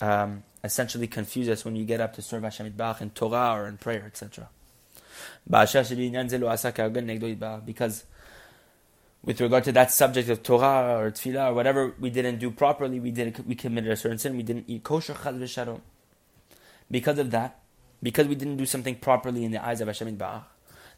um, 0.00 0.42
essentially 0.62 1.06
confuse 1.06 1.48
us 1.48 1.64
when 1.64 1.76
you 1.76 1.84
get 1.84 2.00
up 2.00 2.14
to 2.14 2.22
serve 2.22 2.42
Hashem 2.42 2.74
in 3.00 3.10
Torah 3.10 3.54
or 3.54 3.68
in 3.68 3.76
prayer, 3.76 4.04
etc. 4.06 4.48
Because 5.46 5.74
with 9.24 9.40
regard 9.40 9.64
to 9.64 9.72
that 9.72 9.90
subject 9.90 10.28
of 10.28 10.42
Torah 10.42 10.98
or 10.98 11.10
Tefillah 11.10 11.50
or 11.50 11.54
whatever 11.54 11.94
we 11.98 12.10
didn't 12.10 12.38
do 12.38 12.50
properly, 12.50 13.00
we 13.00 13.10
didn't 13.10 13.46
we 13.46 13.54
committed 13.54 13.90
a 13.90 13.96
certain 13.96 14.18
sin, 14.18 14.36
we 14.36 14.42
didn't 14.42 14.64
eat 14.68 14.82
kosher 14.82 15.14
v'shalom. 15.14 15.80
Because 16.90 17.18
of 17.18 17.30
that, 17.30 17.60
because 18.02 18.26
we 18.26 18.34
didn't 18.34 18.56
do 18.56 18.66
something 18.66 18.96
properly 18.96 19.44
in 19.44 19.50
the 19.50 19.64
eyes 19.64 19.80
of 19.80 19.88
Hashem 19.88 20.16
Yitbarach, 20.16 20.44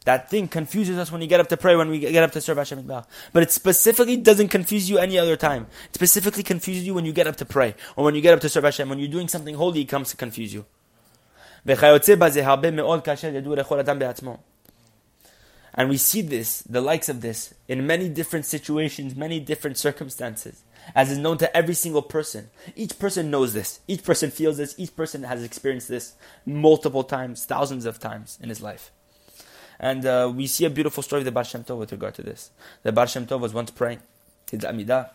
that 0.07 0.29
thing 0.29 0.47
confuses 0.47 0.97
us 0.97 1.11
when 1.11 1.21
you 1.21 1.27
get 1.27 1.41
up 1.41 1.49
to 1.49 1.57
pray, 1.57 1.75
when 1.75 1.89
we 1.89 1.99
get 1.99 2.23
up 2.23 2.31
to 2.31 2.39
serve 2.39 2.57
Hashem 2.57 2.81
Yitbarach. 2.81 3.05
But 3.33 3.43
it 3.43 3.51
specifically 3.51 4.15
doesn't 4.15 4.47
confuse 4.47 4.89
you 4.89 4.99
any 4.99 5.19
other 5.19 5.35
time. 5.35 5.67
It 5.89 5.95
specifically 5.95 6.43
confuses 6.43 6.87
you 6.87 6.93
when 6.93 7.03
you 7.03 7.11
get 7.11 7.27
up 7.27 7.35
to 7.35 7.45
pray, 7.45 7.75
or 7.97 8.05
when 8.05 8.15
you 8.15 8.21
get 8.21 8.33
up 8.33 8.39
to 8.39 8.47
serve 8.47 8.63
Hashem. 8.63 8.87
When 8.87 8.99
you're 8.99 9.09
doing 9.09 9.27
something 9.27 9.55
holy, 9.55 9.81
it 9.81 9.89
comes 9.89 10.09
to 10.11 10.15
confuse 10.15 10.53
you. 10.53 10.65
And 11.65 11.81
we 15.89 15.97
see 15.97 16.21
this, 16.21 16.61
the 16.61 16.79
likes 16.79 17.09
of 17.09 17.19
this, 17.19 17.53
in 17.67 17.85
many 17.85 18.07
different 18.07 18.45
situations, 18.45 19.13
many 19.13 19.41
different 19.41 19.77
circumstances, 19.77 20.63
as 20.95 21.11
is 21.11 21.17
known 21.17 21.37
to 21.39 21.53
every 21.55 21.73
single 21.73 22.01
person. 22.01 22.49
Each 22.77 22.97
person 22.97 23.29
knows 23.29 23.51
this. 23.51 23.81
Each 23.89 24.05
person 24.05 24.31
feels 24.31 24.55
this. 24.55 24.73
Each 24.77 24.95
person 24.95 25.23
has 25.23 25.43
experienced 25.43 25.89
this 25.89 26.13
multiple 26.45 27.03
times, 27.03 27.43
thousands 27.43 27.85
of 27.85 27.99
times 27.99 28.39
in 28.41 28.47
his 28.47 28.61
life. 28.61 28.93
And 29.79 30.05
uh, 30.05 30.31
we 30.33 30.47
see 30.47 30.65
a 30.65 30.69
beautiful 30.69 31.03
story 31.03 31.21
of 31.21 31.25
the 31.25 31.31
Baal 31.31 31.43
Shem 31.43 31.63
Tov 31.63 31.77
with 31.77 31.91
regard 31.91 32.15
to 32.15 32.23
this. 32.23 32.51
The 32.83 32.91
Baal 32.91 33.05
Shem 33.05 33.27
Tov 33.27 33.39
was 33.39 33.53
once 33.53 33.71
praying, 33.71 33.99
his 34.49 34.61
Amidah, 34.61 35.11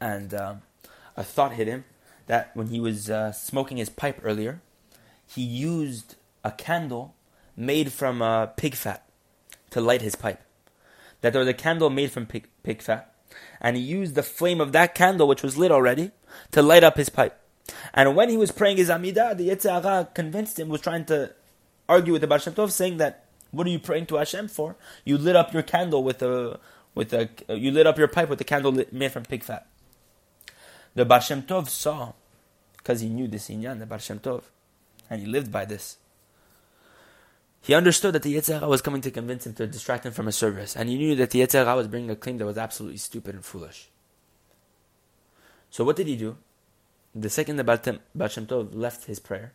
and 0.00 0.32
um, 0.34 0.62
a 1.16 1.24
thought 1.24 1.52
hit 1.52 1.66
him 1.66 1.84
that 2.26 2.50
when 2.54 2.68
he 2.68 2.78
was 2.78 3.10
uh, 3.10 3.32
smoking 3.32 3.78
his 3.78 3.88
pipe 3.88 4.20
earlier, 4.22 4.60
he 5.26 5.42
used 5.42 6.14
a 6.44 6.52
candle 6.52 7.14
made 7.56 7.92
from 7.92 8.22
uh, 8.22 8.46
pig 8.46 8.74
fat 8.74 9.04
to 9.70 9.80
light 9.80 10.02
his 10.02 10.14
pipe. 10.14 10.40
That 11.20 11.32
there 11.32 11.40
was 11.40 11.48
a 11.48 11.54
candle 11.54 11.90
made 11.90 12.12
from 12.12 12.26
pig, 12.26 12.46
pig 12.62 12.80
fat, 12.80 13.12
and 13.60 13.76
he 13.76 13.82
used 13.82 14.14
the 14.14 14.22
flame 14.22 14.60
of 14.60 14.72
that 14.72 14.94
candle, 14.94 15.26
which 15.26 15.42
was 15.42 15.58
lit 15.58 15.72
already, 15.72 16.12
to 16.52 16.62
light 16.62 16.84
up 16.84 16.96
his 16.96 17.08
pipe. 17.08 17.38
And 17.92 18.14
when 18.14 18.28
he 18.28 18.36
was 18.36 18.52
praying 18.52 18.76
his 18.76 18.88
Amidah, 18.88 19.36
the 19.36 19.48
Yetzer 19.48 19.82
Hara 19.82 20.08
convinced 20.14 20.58
him, 20.58 20.68
was 20.68 20.80
trying 20.80 21.04
to 21.06 21.34
argue 21.88 22.12
with 22.12 22.22
the 22.22 22.28
Baal 22.28 22.38
Shem 22.38 22.54
Tov, 22.54 22.70
saying 22.70 22.98
that, 22.98 23.24
what 23.50 23.66
are 23.66 23.70
you 23.70 23.78
praying 23.78 24.06
to 24.06 24.16
Hashem 24.16 24.48
for? 24.48 24.76
You 25.04 25.18
lit 25.18 25.36
up 25.36 25.52
your 25.52 25.62
candle 25.62 26.02
with 26.04 26.22
a, 26.22 26.58
with 26.94 27.12
a, 27.12 27.30
you 27.48 27.70
lit 27.70 27.86
up 27.86 27.98
your 27.98 28.08
pipe 28.08 28.28
with 28.28 28.40
a 28.40 28.44
candle 28.44 28.72
lit, 28.72 28.92
made 28.92 29.12
from 29.12 29.24
pig 29.24 29.42
fat. 29.42 29.66
The 30.94 31.04
Baal 31.04 31.20
Shem 31.20 31.42
Tov 31.42 31.68
saw, 31.68 32.12
because 32.76 33.00
he 33.00 33.08
knew 33.08 33.28
this 33.28 33.48
inyan, 33.48 33.78
the 33.78 33.86
Baal 33.86 33.98
Shem 33.98 34.18
Tov, 34.18 34.42
and 35.08 35.20
he 35.20 35.26
lived 35.26 35.50
by 35.50 35.64
this. 35.64 35.96
He 37.60 37.74
understood 37.74 38.14
that 38.14 38.22
the 38.22 38.34
Yetzer 38.34 38.54
Hara 38.54 38.68
was 38.68 38.82
coming 38.82 39.00
to 39.02 39.10
convince 39.10 39.46
him 39.46 39.54
to 39.54 39.66
distract 39.66 40.06
him 40.06 40.12
from 40.12 40.26
his 40.26 40.36
service, 40.36 40.76
and 40.76 40.88
he 40.88 40.96
knew 40.96 41.14
that 41.16 41.30
the 41.30 41.40
Yetzer 41.40 41.64
Hara 41.64 41.76
was 41.76 41.88
bringing 41.88 42.10
a 42.10 42.16
claim 42.16 42.38
that 42.38 42.46
was 42.46 42.58
absolutely 42.58 42.98
stupid 42.98 43.34
and 43.34 43.44
foolish. 43.44 43.88
So 45.70 45.84
what 45.84 45.96
did 45.96 46.06
he 46.06 46.16
do? 46.16 46.36
The 47.14 47.30
second 47.30 47.56
the 47.56 47.64
Baal 47.64 47.78
Shem 48.28 48.46
Tov 48.46 48.74
left 48.74 49.04
his 49.04 49.18
prayer, 49.18 49.52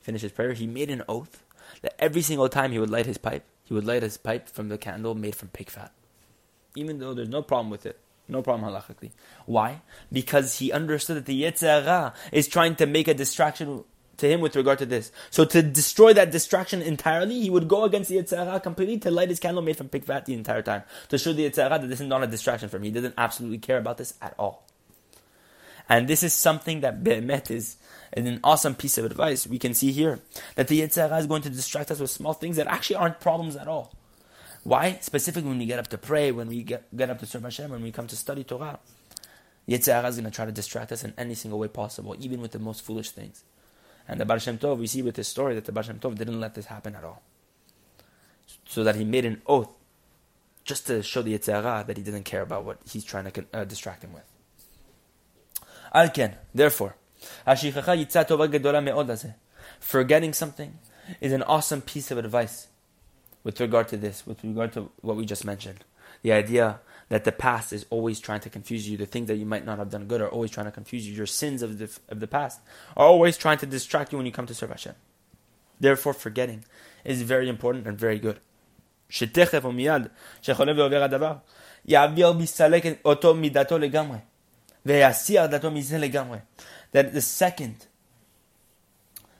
finished 0.00 0.22
his 0.22 0.32
prayer, 0.32 0.52
he 0.52 0.66
made 0.66 0.90
an 0.90 1.02
oath 1.08 1.42
that 1.82 1.94
every 1.98 2.22
single 2.22 2.48
time 2.48 2.72
he 2.72 2.78
would 2.78 2.90
light 2.90 3.06
his 3.06 3.18
pipe, 3.18 3.44
he 3.64 3.74
would 3.74 3.86
light 3.86 4.02
his 4.02 4.16
pipe 4.16 4.48
from 4.48 4.68
the 4.68 4.78
candle 4.78 5.14
made 5.14 5.34
from 5.34 5.48
pig 5.48 5.70
fat. 5.70 5.92
Even 6.74 6.98
though 6.98 7.14
there's 7.14 7.28
no 7.28 7.42
problem 7.42 7.70
with 7.70 7.86
it. 7.86 7.98
No 8.28 8.42
problem 8.42 8.70
halachically. 8.70 9.12
Why? 9.46 9.82
Because 10.12 10.58
he 10.58 10.72
understood 10.72 11.16
that 11.16 11.26
the 11.26 11.42
Yetzer 11.44 11.84
Hara 11.84 12.14
is 12.32 12.48
trying 12.48 12.74
to 12.76 12.86
make 12.86 13.06
a 13.08 13.14
distraction 13.14 13.84
to 14.16 14.28
him 14.28 14.40
with 14.40 14.56
regard 14.56 14.78
to 14.78 14.86
this. 14.86 15.12
So 15.30 15.44
to 15.44 15.62
destroy 15.62 16.12
that 16.14 16.30
distraction 16.30 16.82
entirely, 16.82 17.40
he 17.40 17.50
would 17.50 17.68
go 17.68 17.84
against 17.84 18.10
the 18.10 18.16
Yetzer 18.16 18.44
Hara 18.44 18.60
completely 18.60 18.98
to 18.98 19.10
light 19.10 19.28
his 19.28 19.38
candle 19.38 19.62
made 19.62 19.76
from 19.76 19.88
pig 19.88 20.04
fat 20.04 20.26
the 20.26 20.34
entire 20.34 20.62
time. 20.62 20.82
To 21.10 21.18
show 21.18 21.32
the 21.32 21.48
Yetzer 21.48 21.68
Hara 21.68 21.78
that 21.78 21.86
this 21.86 22.00
is 22.00 22.08
not 22.08 22.24
a 22.24 22.26
distraction 22.26 22.68
for 22.68 22.78
him. 22.78 22.84
He 22.84 22.90
doesn't 22.90 23.14
absolutely 23.16 23.58
care 23.58 23.78
about 23.78 23.98
this 23.98 24.14
at 24.20 24.34
all. 24.38 24.65
And 25.88 26.08
this 26.08 26.22
is 26.22 26.32
something 26.32 26.80
that 26.80 27.04
Be'emet 27.04 27.50
is, 27.50 27.76
an 28.12 28.40
awesome 28.42 28.74
piece 28.74 28.98
of 28.98 29.04
advice. 29.04 29.46
We 29.46 29.58
can 29.58 29.74
see 29.74 29.92
here 29.92 30.20
that 30.54 30.68
the 30.68 30.80
Yetzer 30.80 31.18
is 31.18 31.26
going 31.26 31.42
to 31.42 31.50
distract 31.50 31.90
us 31.90 32.00
with 32.00 32.10
small 32.10 32.32
things 32.32 32.56
that 32.56 32.66
actually 32.66 32.96
aren't 32.96 33.20
problems 33.20 33.56
at 33.56 33.68
all. 33.68 33.94
Why? 34.64 34.98
Specifically 35.00 35.48
when 35.48 35.58
we 35.58 35.66
get 35.66 35.78
up 35.78 35.88
to 35.88 35.98
pray, 35.98 36.32
when 36.32 36.48
we 36.48 36.62
get, 36.62 36.96
get 36.96 37.10
up 37.10 37.18
to 37.20 37.26
serve 37.26 37.42
Hashem, 37.42 37.70
when 37.70 37.82
we 37.82 37.92
come 37.92 38.06
to 38.08 38.16
study 38.16 38.42
Torah. 38.42 38.78
Yetzer 39.68 39.92
Hara 39.92 40.08
is 40.08 40.16
going 40.16 40.24
to 40.24 40.30
try 40.30 40.44
to 40.44 40.52
distract 40.52 40.92
us 40.92 41.04
in 41.04 41.12
any 41.18 41.34
single 41.34 41.58
way 41.58 41.68
possible, 41.68 42.16
even 42.18 42.40
with 42.40 42.52
the 42.52 42.58
most 42.58 42.82
foolish 42.82 43.10
things. 43.10 43.44
And 44.08 44.20
the 44.20 44.24
Baal 44.24 44.38
Shem 44.38 44.58
Tov, 44.58 44.78
we 44.78 44.86
see 44.86 45.02
with 45.02 45.16
this 45.16 45.28
story 45.28 45.54
that 45.54 45.64
the 45.64 45.72
Baal 45.72 45.82
Shem 45.82 45.98
Tov 45.98 46.16
didn't 46.16 46.40
let 46.40 46.54
this 46.54 46.66
happen 46.66 46.94
at 46.94 47.04
all. 47.04 47.22
So 48.66 48.84
that 48.84 48.96
he 48.96 49.04
made 49.04 49.24
an 49.24 49.42
oath 49.46 49.76
just 50.64 50.86
to 50.86 51.02
show 51.02 51.22
the 51.22 51.36
Yetzer 51.36 51.86
that 51.86 51.96
he 51.96 52.02
didn't 52.02 52.24
care 52.24 52.42
about 52.42 52.64
what 52.64 52.78
he's 52.90 53.04
trying 53.04 53.30
to 53.30 53.44
uh, 53.52 53.64
distract 53.64 54.02
him 54.02 54.12
with. 54.12 54.24
Alken, 55.96 56.34
therefore, 56.54 56.94
forgetting 59.80 60.32
something 60.34 60.78
is 61.22 61.32
an 61.32 61.42
awesome 61.42 61.80
piece 61.80 62.10
of 62.10 62.18
advice 62.18 62.68
with 63.42 63.58
regard 63.60 63.88
to 63.88 63.96
this, 63.96 64.26
with 64.26 64.44
regard 64.44 64.74
to 64.74 64.90
what 65.00 65.16
we 65.16 65.24
just 65.24 65.46
mentioned. 65.46 65.84
The 66.22 66.32
idea 66.32 66.80
that 67.08 67.24
the 67.24 67.32
past 67.32 67.72
is 67.72 67.86
always 67.88 68.20
trying 68.20 68.40
to 68.40 68.50
confuse 68.50 68.86
you. 68.86 68.98
The 68.98 69.06
things 69.06 69.28
that 69.28 69.36
you 69.36 69.46
might 69.46 69.64
not 69.64 69.78
have 69.78 69.90
done 69.90 70.06
good 70.06 70.20
are 70.20 70.28
always 70.28 70.50
trying 70.50 70.66
to 70.66 70.72
confuse 70.72 71.08
you. 71.08 71.14
Your 71.14 71.26
sins 71.26 71.62
of 71.62 71.78
the, 71.78 71.88
of 72.10 72.20
the 72.20 72.26
past 72.26 72.60
are 72.94 73.06
always 73.06 73.38
trying 73.38 73.58
to 73.58 73.66
distract 73.66 74.12
you 74.12 74.18
when 74.18 74.26
you 74.26 74.32
come 74.32 74.46
to 74.46 74.54
serve 74.54 74.70
Hashem. 74.70 74.94
Therefore, 75.80 76.12
forgetting 76.12 76.64
is 77.04 77.22
very 77.22 77.48
important 77.48 77.86
and 77.86 77.98
very 77.98 78.18
good. 78.18 78.40
That 86.92 87.12
the 87.12 87.20
second 87.20 87.86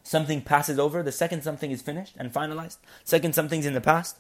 something 0.03 0.43
passes 0.43 0.79
over, 0.79 1.03
the 1.03 1.13
second 1.13 1.43
something 1.43 1.71
is 1.71 1.83
finished 1.83 2.15
and 2.19 2.33
finalized, 2.33 2.79
second 3.05 3.35
something's 3.35 3.67
in 3.67 3.75
the 3.75 3.81
past, 3.81 4.17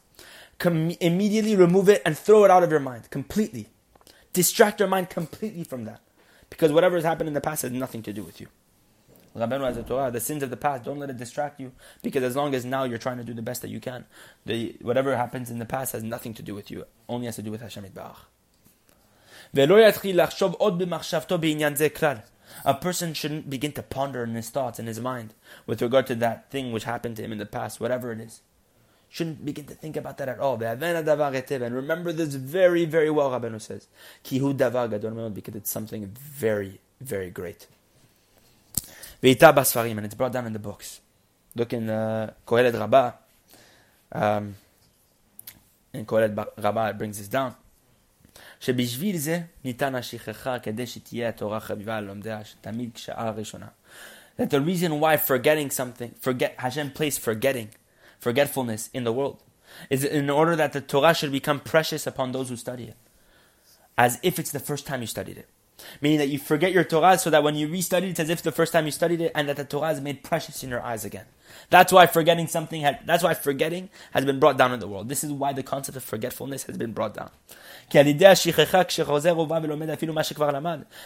com- 0.58 0.92
immediately 1.00 1.56
remove 1.56 1.88
it 1.88 2.02
and 2.04 2.16
throw 2.16 2.44
it 2.44 2.50
out 2.50 2.62
of 2.62 2.70
your 2.70 2.80
mind 2.80 3.10
completely. 3.10 3.68
Distract 4.32 4.80
your 4.80 4.88
mind 4.88 5.10
completely 5.10 5.64
from 5.64 5.84
that. 5.84 6.00
Because 6.50 6.72
whatever 6.72 6.96
has 6.96 7.04
happened 7.04 7.28
in 7.28 7.34
the 7.34 7.40
past 7.40 7.62
has 7.62 7.72
nothing 7.72 8.02
to 8.02 8.12
do 8.12 8.22
with 8.22 8.40
you. 8.40 8.48
The 9.34 10.20
sins 10.20 10.42
of 10.42 10.50
the 10.50 10.56
past, 10.56 10.84
don't 10.84 10.98
let 10.98 11.10
it 11.10 11.18
distract 11.18 11.60
you. 11.60 11.72
Because 12.02 12.22
as 12.22 12.36
long 12.36 12.54
as 12.54 12.64
now 12.64 12.84
you're 12.84 12.98
trying 12.98 13.18
to 13.18 13.24
do 13.24 13.34
the 13.34 13.42
best 13.42 13.62
that 13.62 13.68
you 13.68 13.80
can, 13.80 14.06
the, 14.44 14.76
whatever 14.80 15.16
happens 15.16 15.50
in 15.50 15.58
the 15.58 15.66
past 15.66 15.92
has 15.92 16.02
nothing 16.02 16.34
to 16.34 16.42
do 16.42 16.54
with 16.54 16.70
you. 16.70 16.84
Only 17.08 17.26
has 17.26 17.36
to 17.36 17.42
do 17.42 17.50
with 17.50 17.60
Hashem 17.60 17.84
A 22.64 22.74
person 22.74 23.14
shouldn't 23.14 23.50
begin 23.50 23.72
to 23.72 23.82
ponder 23.82 24.22
in 24.24 24.34
his 24.34 24.50
thoughts, 24.50 24.78
in 24.78 24.86
his 24.86 25.00
mind, 25.00 25.34
with 25.66 25.82
regard 25.82 26.06
to 26.06 26.14
that 26.16 26.50
thing 26.50 26.72
which 26.72 26.84
happened 26.84 27.16
to 27.16 27.22
him 27.22 27.32
in 27.32 27.38
the 27.38 27.46
past, 27.46 27.80
whatever 27.80 28.12
it 28.12 28.20
is. 28.20 28.40
Shouldn't 29.08 29.44
begin 29.44 29.66
to 29.66 29.74
think 29.74 29.96
about 29.96 30.18
that 30.18 30.28
at 30.28 30.40
all. 30.40 30.60
And 30.60 31.74
remember 31.74 32.12
this 32.12 32.34
very, 32.34 32.84
very 32.84 33.10
well, 33.10 33.30
Rabbeinu 33.30 33.60
says. 33.60 33.88
Because 34.22 35.54
it's 35.54 35.70
something 35.70 36.06
very, 36.06 36.80
very 37.00 37.30
great. 37.30 37.66
And 39.22 40.04
it's 40.04 40.14
brought 40.14 40.32
down 40.32 40.46
in 40.46 40.52
the 40.52 40.58
books. 40.58 41.00
Look 41.54 41.72
in 41.72 41.88
uh, 41.88 42.32
Kohelet 42.46 42.78
Rabbah. 42.78 43.12
Um, 44.12 44.56
in 45.92 46.04
Kohelet 46.04 46.48
Rabbah 46.58 46.88
it 46.88 46.98
brings 46.98 47.18
this 47.18 47.28
down. 47.28 47.54
שבשביל 48.65 49.17
זה 49.17 49.41
ניתן 49.63 49.95
השכחה 49.95 50.59
כדי 50.59 50.87
שתהיה 50.87 51.29
התורה 51.29 51.59
חביבה 51.59 51.97
על 51.97 52.03
לומדיה 52.03 52.41
תמיד 52.61 52.89
כשעה 52.93 53.31
ראשונה. 53.31 53.67
That 54.37 54.49
the 54.49 54.61
reason 54.61 54.99
why 54.99 55.17
forgetting 55.17 55.69
something, 55.69 56.11
forget, 56.19 56.55
Hashem 56.57 56.91
placed 56.91 57.19
forgetting 57.19 57.69
forgetfulness 58.19 58.89
in 58.93 59.03
the 59.03 59.11
world. 59.11 59.37
Is 59.89 60.03
in 60.03 60.29
order 60.29 60.55
that 60.55 60.73
the 60.73 60.81
Torah 60.81 61.13
should 61.13 61.31
become 61.31 61.59
precious 61.59 62.05
upon 62.05 62.31
those 62.31 62.49
who 62.49 62.55
study 62.55 62.85
it. 62.85 62.97
As 63.97 64.19
if 64.21 64.39
it's 64.39 64.51
the 64.51 64.59
first 64.59 64.85
time 64.85 65.01
you 65.01 65.07
studied 65.07 65.37
it. 65.37 65.47
Meaning 66.00 66.18
that 66.18 66.28
you 66.28 66.38
forget 66.38 66.72
your 66.72 66.84
Torah 66.84 67.18
so 67.18 67.30
that 67.30 67.42
when 67.42 67.54
you 67.54 67.68
restudy 67.68 68.04
it, 68.04 68.10
it's 68.10 68.20
as 68.20 68.30
if 68.30 68.42
the 68.42 68.52
first 68.52 68.72
time 68.72 68.86
you 68.86 68.90
studied 68.90 69.20
it 69.20 69.32
and 69.34 69.48
that 69.48 69.56
the 69.56 69.64
Torah 69.64 69.90
is 69.90 70.00
made 70.00 70.24
precious 70.24 70.64
in 70.64 70.70
your 70.70 70.82
eyes 70.82 71.04
again. 71.04 71.26
That's 71.68 71.92
why 71.92 72.06
forgetting 72.06 72.46
something 72.46 72.80
had, 72.80 73.00
that's 73.04 73.22
why 73.22 73.34
forgetting 73.34 73.90
has 74.12 74.24
been 74.24 74.40
brought 74.40 74.56
down 74.56 74.72
in 74.72 74.80
the 74.80 74.88
world. 74.88 75.08
This 75.08 75.22
is 75.22 75.32
why 75.32 75.52
the 75.52 75.62
concept 75.62 75.96
of 75.96 76.04
forgetfulness 76.04 76.64
has 76.64 76.78
been 76.78 76.92
brought 76.92 77.14
down. 77.14 77.30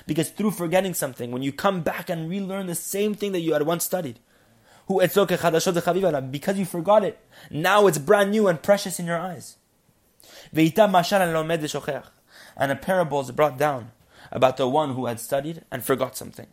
Because 0.07 0.31
through 0.31 0.51
forgetting 0.53 0.95
something, 0.95 1.31
when 1.31 1.43
you 1.43 1.53
come 1.53 1.83
back 1.83 2.09
and 2.09 2.31
relearn 2.31 2.67
the 2.67 2.75
same 2.75 3.15
thing 3.15 3.33
that 3.33 3.41
you 3.41 3.53
had 3.53 3.63
once 3.63 3.85
studied, 3.85 4.19
because 4.89 6.59
you 6.59 6.65
forgot 6.65 7.05
it, 7.05 7.19
now 7.51 7.87
it's 7.87 7.99
brand 7.99 8.31
new 8.31 8.49
and 8.49 8.63
precious 8.63 8.99
in 8.99 9.07
your 9.07 9.19
eyes. 9.19 9.57
And 10.53 12.73
a 12.73 12.77
parable 12.77 13.21
is 13.21 13.31
brought 13.31 13.57
down 13.57 13.93
about 14.31 14.57
the 14.57 14.69
one 14.69 14.95
who 14.95 15.07
had 15.07 15.21
studied 15.21 15.65
and 15.71 15.83
forgot 15.83 16.17
something. 16.17 16.47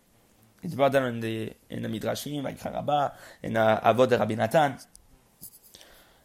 It's 0.63 0.75
brought 0.75 0.91
down 0.93 1.05
in 1.07 1.19
the 1.19 1.53
in 1.69 1.84
the 1.84 1.89
Midrashim, 1.89 2.43
like 2.43 2.60
Charabah, 2.60 3.13
in 3.43 3.53
the 3.53 3.79
Avot 3.84 4.10
D'Rabbi 4.10 4.36
Natan. 4.36 4.77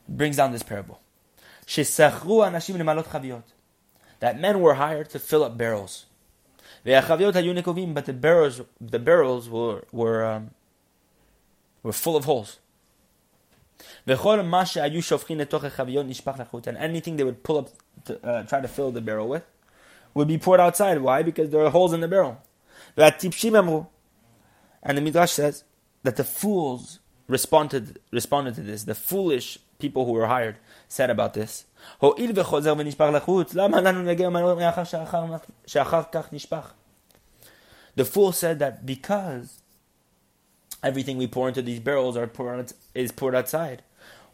Brings 0.08 0.36
down 0.36 0.52
this 0.52 0.62
parable. 0.62 1.00
That 4.20 4.40
men 4.40 4.60
were 4.60 4.74
hired 4.74 5.10
to 5.10 5.18
fill 5.18 5.44
up 5.44 5.56
barrels. 5.56 6.06
But 6.84 8.04
the 8.06 8.12
barrels, 8.12 8.60
the 8.80 8.98
barrels 8.98 9.48
were 9.48 9.84
were 9.92 10.24
um, 10.24 10.50
were 11.82 11.92
full 11.92 12.16
of 12.16 12.24
holes. 12.24 12.58
And 14.06 14.18
anything 16.78 17.16
they 17.16 17.24
would 17.24 17.42
pull 17.42 17.58
up, 17.58 17.68
to, 18.06 18.26
uh, 18.26 18.42
try 18.44 18.60
to 18.60 18.68
fill 18.68 18.90
the 18.90 19.00
barrel 19.00 19.28
with, 19.28 19.44
would 20.14 20.28
be 20.28 20.38
poured 20.38 20.60
outside. 20.60 21.00
Why? 21.00 21.22
Because 21.22 21.50
there 21.50 21.64
are 21.64 21.70
holes 21.70 21.92
in 21.92 22.00
the 22.00 22.08
barrel. 22.08 22.38
And 22.96 24.98
the 24.98 25.00
Midrash 25.00 25.32
says 25.32 25.64
that 26.02 26.16
the 26.16 26.24
fools 26.24 26.98
responded 27.28 28.00
responded 28.10 28.54
to 28.56 28.62
this. 28.62 28.84
The 28.84 28.94
foolish 28.94 29.58
people 29.78 30.06
who 30.06 30.12
were 30.12 30.26
hired 30.26 30.56
said 30.88 31.10
about 31.10 31.34
this. 31.34 31.66
The 37.94 38.04
fool 38.04 38.32
said 38.32 38.58
that 38.60 38.86
because 38.86 39.60
everything 40.82 41.18
we 41.18 41.26
pour 41.26 41.48
into 41.48 41.62
these 41.62 41.80
barrels 41.80 42.16
are 42.16 42.26
poured, 42.26 42.72
is 42.94 43.12
poured 43.12 43.34
outside. 43.34 43.82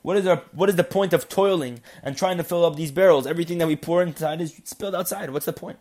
What 0.03 0.17
is 0.17 0.27
our 0.27 0.43
what 0.53 0.69
is 0.69 0.77
the 0.77 0.85
point 0.85 1.13
of 1.13 1.29
toiling 1.29 1.81
and 2.03 2.17
trying 2.17 2.37
to 2.37 2.45
fill 2.45 2.65
up 2.65 2.77
these 2.77 2.93
barrels? 2.93 3.27
Everything 3.27 3.59
that 3.59 3.67
we 3.67 3.77
pour 3.77 4.03
inside 4.03 4.41
is 4.41 4.61
spilled 4.65 4.95
outside. 4.95 5.31
What's 5.31 5.47
the 5.47 5.53
point? 5.53 5.79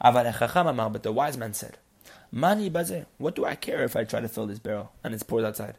But 0.00 1.02
the 1.02 1.12
wise 1.12 1.36
man 1.36 1.54
said, 1.54 1.78
Mani 2.30 2.68
baze. 2.68 3.04
What 3.18 3.34
do 3.34 3.44
I 3.44 3.54
care 3.54 3.82
if 3.82 3.96
I 3.96 4.04
try 4.04 4.20
to 4.20 4.28
fill 4.28 4.46
this 4.46 4.58
barrel 4.58 4.92
and 5.02 5.12
it's 5.14 5.22
poured 5.22 5.44
outside? 5.44 5.76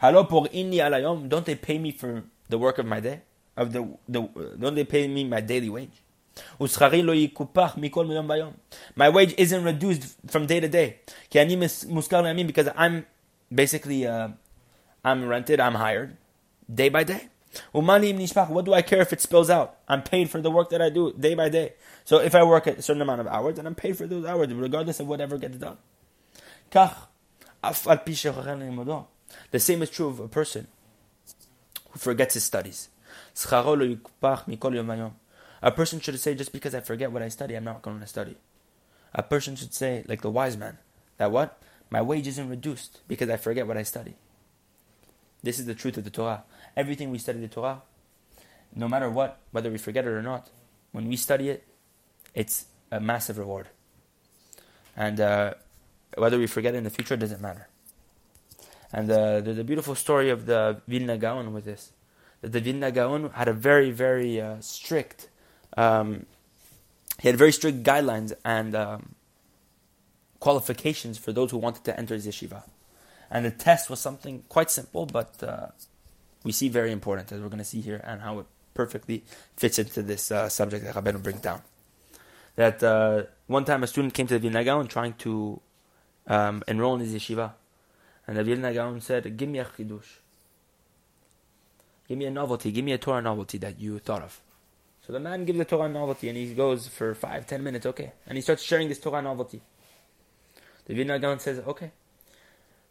Don't 0.00 1.44
they 1.44 1.54
pay 1.54 1.78
me 1.78 1.90
for 1.90 2.24
the 2.48 2.58
work 2.58 2.78
of 2.78 2.86
my 2.86 3.00
day? 3.00 3.22
Of 3.56 3.72
the, 3.72 3.88
the 4.06 4.28
don't 4.58 4.74
they 4.74 4.84
pay 4.84 5.08
me 5.08 5.24
my 5.24 5.40
daily 5.40 5.70
wage? 5.70 6.02
My 8.94 9.08
wage 9.08 9.34
isn't 9.38 9.64
reduced 9.64 10.16
from 10.26 10.46
day 10.46 10.60
to 10.60 10.68
day. 10.68 10.98
Because 11.30 12.68
I'm 12.76 13.06
basically 13.52 14.06
uh, 14.06 14.28
I'm 15.02 15.26
rented, 15.26 15.60
I'm 15.60 15.74
hired 15.76 16.18
day 16.72 16.88
by 16.88 17.04
day. 17.04 17.28
What 17.72 18.64
do 18.64 18.74
I 18.74 18.82
care 18.82 19.00
if 19.00 19.12
it 19.12 19.20
spills 19.20 19.48
out? 19.48 19.78
I'm 19.88 20.02
paid 20.02 20.28
for 20.28 20.42
the 20.42 20.50
work 20.50 20.68
that 20.70 20.82
I 20.82 20.90
do 20.90 21.12
day 21.12 21.34
by 21.34 21.48
day. 21.48 21.72
So 22.04 22.18
if 22.18 22.34
I 22.34 22.42
work 22.42 22.66
a 22.66 22.82
certain 22.82 23.00
amount 23.00 23.22
of 23.22 23.26
hours, 23.26 23.56
then 23.56 23.66
I'm 23.66 23.74
paid 23.74 23.96
for 23.96 24.06
those 24.06 24.26
hours, 24.26 24.52
regardless 24.52 25.00
of 25.00 25.06
whatever 25.06 25.38
gets 25.38 25.56
done. 25.56 25.78
The 26.70 26.90
same 29.58 29.82
is 29.82 29.90
true 29.90 30.08
of 30.08 30.20
a 30.20 30.28
person 30.28 30.66
who 31.90 31.98
forgets 31.98 32.34
his 32.34 32.44
studies. 32.44 32.90
A 35.62 35.72
person 35.74 36.00
should 36.00 36.20
say, 36.20 36.34
just 36.34 36.52
because 36.52 36.74
I 36.74 36.80
forget 36.80 37.10
what 37.10 37.22
I 37.22 37.28
study, 37.28 37.54
I'm 37.54 37.64
not 37.64 37.80
going 37.80 38.00
to 38.00 38.06
study. 38.06 38.36
A 39.14 39.22
person 39.22 39.56
should 39.56 39.72
say, 39.72 40.04
like 40.06 40.20
the 40.20 40.30
wise 40.30 40.58
man, 40.58 40.76
that 41.16 41.32
what? 41.32 41.58
My 41.88 42.02
wage 42.02 42.26
isn't 42.26 42.50
reduced 42.50 43.00
because 43.08 43.30
I 43.30 43.38
forget 43.38 43.66
what 43.66 43.78
I 43.78 43.82
study. 43.82 44.16
This 45.42 45.58
is 45.58 45.64
the 45.64 45.74
truth 45.74 45.96
of 45.96 46.04
the 46.04 46.10
Torah. 46.10 46.44
Everything 46.76 47.10
we 47.10 47.18
study 47.18 47.40
the 47.40 47.48
Torah, 47.48 47.82
no 48.74 48.88
matter 48.88 49.08
what, 49.08 49.38
whether 49.50 49.70
we 49.70 49.78
forget 49.78 50.04
it 50.04 50.10
or 50.10 50.22
not, 50.22 50.50
when 50.92 51.08
we 51.08 51.16
study 51.16 51.48
it, 51.48 51.66
it's 52.34 52.66
a 52.90 53.00
massive 53.00 53.38
reward. 53.38 53.68
And 54.96 55.20
uh, 55.20 55.54
whether 56.16 56.38
we 56.38 56.46
forget 56.46 56.74
it 56.74 56.78
in 56.78 56.84
the 56.84 56.90
future 56.90 57.16
doesn't 57.16 57.40
matter. 57.40 57.68
And 58.92 59.10
uh, 59.10 59.40
there's 59.40 59.58
a 59.58 59.64
beautiful 59.64 59.94
story 59.94 60.30
of 60.30 60.46
the 60.46 60.80
Vilna 60.86 61.18
Gaon 61.18 61.52
with 61.52 61.64
this. 61.64 61.92
That 62.40 62.52
the 62.52 62.60
Vilna 62.60 62.90
Gaon 62.92 63.30
had 63.30 63.48
a 63.48 63.52
very, 63.52 63.90
very 63.90 64.40
uh, 64.40 64.60
strict, 64.60 65.28
um, 65.76 66.26
he 67.18 67.28
had 67.28 67.36
very 67.36 67.52
strict 67.52 67.82
guidelines 67.82 68.32
and 68.44 68.74
um, 68.74 69.14
qualifications 70.40 71.18
for 71.18 71.32
those 71.32 71.50
who 71.50 71.58
wanted 71.58 71.84
to 71.84 71.98
enter 71.98 72.14
his 72.14 72.26
yeshiva. 72.26 72.62
And 73.30 73.44
the 73.44 73.50
test 73.50 73.90
was 73.90 74.00
something 74.00 74.44
quite 74.48 74.70
simple, 74.70 75.06
but 75.06 75.42
uh, 75.42 75.68
we 76.46 76.52
see 76.52 76.68
very 76.68 76.92
important, 76.92 77.32
as 77.32 77.40
we're 77.40 77.48
going 77.48 77.58
to 77.58 77.64
see 77.64 77.80
here, 77.80 78.00
and 78.04 78.20
how 78.20 78.38
it 78.38 78.46
perfectly 78.72 79.24
fits 79.56 79.80
into 79.80 80.00
this 80.00 80.30
uh, 80.30 80.48
subject 80.48 80.84
that 80.84 80.94
Rabbeinu 80.94 81.20
brings 81.20 81.40
down. 81.40 81.60
That 82.54 82.80
uh, 82.84 83.24
one 83.48 83.64
time 83.64 83.82
a 83.82 83.88
student 83.88 84.14
came 84.14 84.28
to 84.28 84.34
the 84.34 84.40
Vilna 84.40 84.62
Gaon 84.62 84.86
trying 84.86 85.14
to 85.14 85.60
um, 86.28 86.62
enroll 86.68 86.94
in 86.94 87.00
his 87.00 87.12
yeshiva, 87.12 87.50
and 88.28 88.36
the 88.36 88.44
Vilna 88.44 88.72
Gaon 88.72 89.00
said, 89.00 89.36
"Give 89.36 89.48
me 89.48 89.58
a 89.58 89.64
chidush, 89.64 90.20
give 92.08 92.16
me 92.16 92.26
a 92.26 92.30
novelty, 92.30 92.70
give 92.70 92.84
me 92.84 92.92
a 92.92 92.98
Torah 92.98 93.20
novelty 93.20 93.58
that 93.58 93.80
you 93.80 93.98
thought 93.98 94.22
of." 94.22 94.40
So 95.04 95.12
the 95.12 95.20
man 95.20 95.44
gives 95.44 95.58
the 95.58 95.64
Torah 95.64 95.88
novelty, 95.88 96.28
and 96.28 96.38
he 96.38 96.54
goes 96.54 96.86
for 96.86 97.12
five, 97.16 97.48
ten 97.48 97.64
minutes, 97.64 97.86
okay, 97.86 98.12
and 98.24 98.38
he 98.38 98.42
starts 98.42 98.62
sharing 98.62 98.88
this 98.88 99.00
Torah 99.00 99.20
novelty. 99.20 99.60
The 100.84 100.94
Vilna 100.94 101.18
Gaon 101.18 101.40
says, 101.40 101.58
"Okay, 101.58 101.90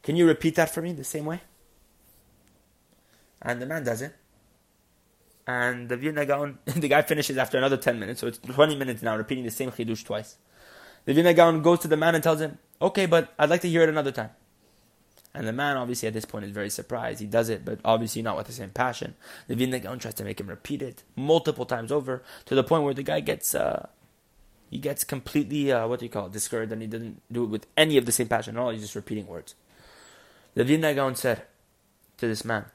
can 0.03 0.17
you 0.17 0.27
repeat 0.27 0.55
that 0.55 0.69
for 0.73 0.81
me 0.81 0.91
the 0.91 1.05
same 1.05 1.25
way?" 1.25 1.39
And 3.45 3.61
the 3.61 3.65
man 3.67 3.83
does 3.83 4.01
it. 4.01 4.15
And 5.47 5.87
the 5.87 5.95
Vilna 5.95 6.25
Gaon, 6.25 6.57
the 6.65 6.87
guy 6.87 7.03
finishes 7.03 7.37
after 7.37 7.57
another 7.57 7.77
10 7.77 7.99
minutes, 7.99 8.19
so 8.19 8.27
it's 8.27 8.39
20 8.39 8.75
minutes 8.75 9.03
now, 9.03 9.15
repeating 9.15 9.43
the 9.43 9.51
same 9.51 9.71
chidush 9.71 10.03
twice. 10.03 10.37
The 11.05 11.13
Vilna 11.13 11.35
Gaon 11.35 11.61
goes 11.61 11.79
to 11.79 11.87
the 11.87 11.95
man 11.95 12.15
and 12.15 12.23
tells 12.23 12.41
him, 12.41 12.57
okay, 12.81 13.05
but 13.05 13.31
I'd 13.37 13.51
like 13.51 13.61
to 13.61 13.69
hear 13.69 13.83
it 13.83 13.89
another 13.89 14.11
time. 14.11 14.31
And 15.35 15.47
the 15.47 15.53
man, 15.53 15.77
obviously, 15.77 16.07
at 16.07 16.13
this 16.13 16.25
point 16.25 16.45
is 16.45 16.51
very 16.51 16.69
surprised. 16.69 17.19
He 17.19 17.27
does 17.27 17.49
it, 17.49 17.63
but 17.63 17.79
obviously 17.85 18.21
not 18.21 18.37
with 18.37 18.47
the 18.47 18.53
same 18.53 18.71
passion. 18.71 19.15
The 19.47 19.55
Vilna 19.55 19.79
Gaon 19.79 19.99
tries 19.99 20.15
to 20.15 20.23
make 20.23 20.39
him 20.39 20.47
repeat 20.47 20.81
it 20.81 21.03
multiple 21.15 21.65
times 21.65 21.91
over 21.91 22.23
to 22.45 22.55
the 22.55 22.63
point 22.63 22.83
where 22.83 22.93
the 22.93 23.03
guy 23.03 23.19
gets, 23.19 23.53
uh, 23.53 23.89
he 24.71 24.79
gets 24.79 25.03
completely, 25.03 25.71
uh, 25.71 25.87
what 25.87 25.99
do 25.99 26.05
you 26.05 26.09
call 26.09 26.25
it, 26.27 26.31
discouraged, 26.31 26.71
and 26.71 26.81
he 26.81 26.87
doesn't 26.87 27.21
do 27.31 27.43
it 27.43 27.49
with 27.49 27.67
any 27.77 27.97
of 27.97 28.05
the 28.07 28.11
same 28.11 28.29
passion 28.29 28.55
at 28.57 28.61
all. 28.61 28.71
He's 28.71 28.81
just 28.81 28.95
repeating 28.95 29.27
words. 29.27 29.53
The 30.55 30.63
Vilna 30.63 30.95
Gaon 30.95 31.15
said 31.15 31.43
to 32.17 32.27
this 32.27 32.45
man, 32.45 32.65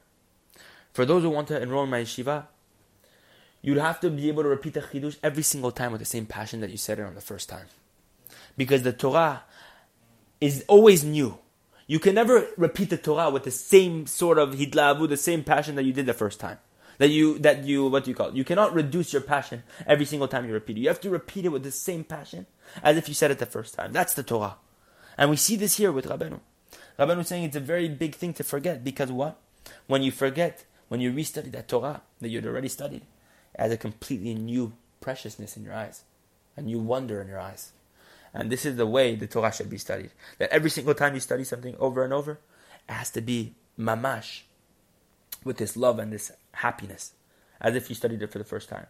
for 0.93 1.05
those 1.05 1.23
who 1.23 1.29
want 1.29 1.47
to 1.49 1.61
enroll 1.61 1.83
in 1.83 1.89
my 1.89 2.01
yeshiva, 2.01 2.45
you'd 3.61 3.77
have 3.77 3.99
to 4.01 4.09
be 4.09 4.27
able 4.27 4.43
to 4.43 4.49
repeat 4.49 4.73
the 4.73 4.81
chidush 4.81 5.17
every 5.23 5.43
single 5.43 5.71
time 5.71 5.91
with 5.91 5.99
the 5.99 6.05
same 6.05 6.25
passion 6.25 6.61
that 6.61 6.69
you 6.69 6.77
said 6.77 6.99
it 6.99 7.03
on 7.03 7.15
the 7.15 7.21
first 7.21 7.49
time. 7.49 7.67
Because 8.57 8.83
the 8.83 8.93
Torah 8.93 9.43
is 10.39 10.65
always 10.67 11.03
new. 11.03 11.37
You 11.87 11.99
can 11.99 12.15
never 12.15 12.47
repeat 12.57 12.89
the 12.89 12.97
Torah 12.97 13.29
with 13.29 13.43
the 13.43 13.51
same 13.51 14.07
sort 14.07 14.37
of 14.37 14.55
hitlahavut, 14.55 15.09
the 15.09 15.17
same 15.17 15.43
passion 15.43 15.75
that 15.75 15.83
you 15.83 15.93
did 15.93 16.05
the 16.05 16.13
first 16.13 16.39
time. 16.39 16.57
That 16.97 17.09
you, 17.09 17.39
that 17.39 17.63
you, 17.63 17.87
what 17.87 18.03
do 18.03 18.11
you 18.11 18.15
call 18.15 18.29
it? 18.29 18.35
You 18.35 18.43
cannot 18.43 18.73
reduce 18.73 19.11
your 19.11 19.21
passion 19.21 19.63
every 19.87 20.05
single 20.05 20.27
time 20.27 20.45
you 20.45 20.53
repeat 20.53 20.77
it. 20.77 20.81
You 20.81 20.87
have 20.89 21.01
to 21.01 21.09
repeat 21.09 21.45
it 21.45 21.49
with 21.49 21.63
the 21.63 21.71
same 21.71 22.03
passion 22.03 22.45
as 22.83 22.97
if 22.97 23.07
you 23.07 23.15
said 23.15 23.31
it 23.31 23.39
the 23.39 23.45
first 23.45 23.73
time. 23.73 23.91
That's 23.91 24.13
the 24.13 24.23
Torah. 24.23 24.57
And 25.17 25.29
we 25.29 25.35
see 25.35 25.55
this 25.55 25.77
here 25.77 25.91
with 25.91 26.05
Rabbeinu. 26.07 26.39
Rabbeinu 26.99 27.25
saying 27.25 27.43
it's 27.45 27.55
a 27.55 27.59
very 27.59 27.89
big 27.89 28.15
thing 28.15 28.33
to 28.35 28.43
forget 28.43 28.83
because 28.83 29.11
what? 29.11 29.39
When 29.87 30.03
you 30.03 30.11
forget, 30.11 30.63
when 30.91 30.99
you 30.99 31.09
restudy 31.09 31.49
that 31.53 31.69
Torah 31.69 32.01
that 32.19 32.27
you'd 32.27 32.45
already 32.45 32.67
studied, 32.67 33.03
it 33.53 33.61
has 33.61 33.71
a 33.71 33.77
completely 33.77 34.33
new 34.33 34.73
preciousness 34.99 35.55
in 35.55 35.63
your 35.63 35.73
eyes, 35.73 36.03
a 36.57 36.61
new 36.61 36.79
wonder 36.79 37.21
in 37.21 37.29
your 37.29 37.39
eyes. 37.39 37.71
And 38.33 38.51
this 38.51 38.65
is 38.65 38.75
the 38.75 38.85
way 38.85 39.15
the 39.15 39.25
Torah 39.25 39.53
should 39.53 39.69
be 39.69 39.77
studied. 39.77 40.11
That 40.37 40.49
every 40.51 40.69
single 40.69 40.93
time 40.93 41.13
you 41.13 41.21
study 41.21 41.45
something 41.45 41.77
over 41.79 42.03
and 42.03 42.11
over, 42.11 42.39
it 42.89 42.91
has 42.91 43.09
to 43.11 43.21
be 43.21 43.53
mamash, 43.79 44.41
with 45.45 45.59
this 45.59 45.77
love 45.77 45.97
and 45.97 46.11
this 46.11 46.29
happiness, 46.55 47.13
as 47.61 47.73
if 47.73 47.87
you 47.87 47.95
studied 47.95 48.21
it 48.21 48.29
for 48.29 48.39
the 48.39 48.43
first 48.43 48.67
time. 48.67 48.87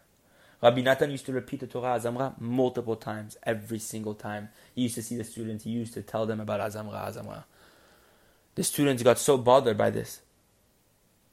Rabbi 0.63 0.81
Natan 0.81 1.11
used 1.11 1.27
to 1.27 1.33
repeat 1.33 1.59
the 1.59 1.67
Torah 1.67 1.99
Azamra 1.99 2.33
multiple 2.41 2.95
times, 2.95 3.37
every 3.43 3.77
single 3.77 4.15
time. 4.15 4.49
He 4.73 4.81
used 4.81 4.95
to 4.95 5.03
see 5.03 5.17
the 5.17 5.23
students, 5.23 5.65
he 5.65 5.69
used 5.69 5.93
to 5.93 6.01
tell 6.01 6.25
them 6.25 6.39
about 6.39 6.61
Azamra, 6.61 7.13
Azamra. 7.13 7.43
The 8.55 8.63
students 8.63 9.03
got 9.03 9.19
so 9.19 9.37
bothered 9.37 9.77
by 9.77 9.91
this 9.91 10.21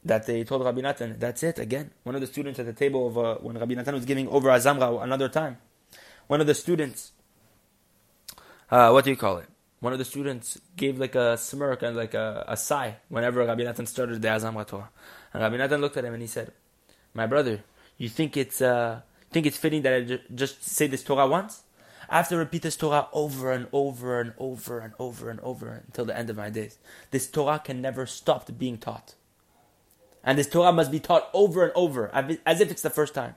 that 0.08 0.26
they 0.26 0.44
told 0.44 0.64
Rabbi 0.64 0.80
Natan, 0.80 1.16
that's 1.18 1.42
it, 1.42 1.58
again. 1.58 1.92
One 2.02 2.14
of 2.14 2.20
the 2.20 2.26
students 2.26 2.58
at 2.58 2.66
the 2.66 2.72
table 2.72 3.06
of, 3.06 3.18
uh, 3.18 3.36
when 3.36 3.58
Rabbi 3.58 3.74
Natan 3.74 3.94
was 3.94 4.04
giving 4.04 4.28
over 4.28 4.48
Azamra 4.48 5.02
another 5.02 5.28
time, 5.28 5.58
one 6.26 6.40
of 6.40 6.46
the 6.46 6.54
students 6.54 7.12
uh, 8.70 8.90
what 8.90 9.04
do 9.04 9.10
you 9.10 9.16
call 9.16 9.38
it? 9.38 9.48
One 9.80 9.92
of 9.92 9.98
the 9.98 10.04
students 10.04 10.60
gave 10.76 10.98
like 10.98 11.14
a 11.14 11.38
smirk 11.38 11.82
and 11.82 11.96
like 11.96 12.12
a, 12.14 12.44
a 12.46 12.56
sigh 12.56 12.96
whenever 13.08 13.44
Rabbi 13.44 13.62
Natan 13.62 13.86
started 13.86 14.20
the 14.20 14.28
Azam 14.28 14.66
Torah. 14.66 14.90
And 15.32 15.42
Rabbi 15.42 15.56
Natan 15.56 15.80
looked 15.80 15.96
at 15.96 16.04
him 16.04 16.12
and 16.12 16.22
he 16.22 16.26
said, 16.26 16.52
"My 17.14 17.26
brother, 17.26 17.62
you 17.96 18.08
think 18.08 18.36
it's 18.36 18.60
uh, 18.60 19.00
think 19.30 19.46
it's 19.46 19.56
fitting 19.56 19.82
that 19.82 19.94
I 19.94 20.00
ju- 20.02 20.20
just 20.34 20.64
say 20.64 20.86
this 20.86 21.02
Torah 21.02 21.26
once? 21.26 21.62
I 22.10 22.16
have 22.16 22.28
to 22.28 22.36
repeat 22.36 22.62
this 22.62 22.76
Torah 22.76 23.08
over 23.12 23.52
and 23.52 23.68
over 23.72 24.20
and 24.20 24.32
over 24.38 24.80
and 24.80 24.94
over 24.98 25.30
and 25.30 25.40
over 25.40 25.84
until 25.86 26.04
the 26.04 26.16
end 26.16 26.28
of 26.28 26.36
my 26.36 26.50
days. 26.50 26.78
This 27.10 27.30
Torah 27.30 27.60
can 27.62 27.80
never 27.80 28.04
stop 28.06 28.50
being 28.58 28.78
taught. 28.78 29.14
And 30.23 30.37
this 30.37 30.47
Torah 30.47 30.71
must 30.71 30.91
be 30.91 30.99
taught 30.99 31.29
over 31.33 31.63
and 31.63 31.71
over, 31.75 32.09
as 32.45 32.61
if 32.61 32.71
it's 32.71 32.81
the 32.81 32.89
first 32.89 33.13
time. 33.13 33.35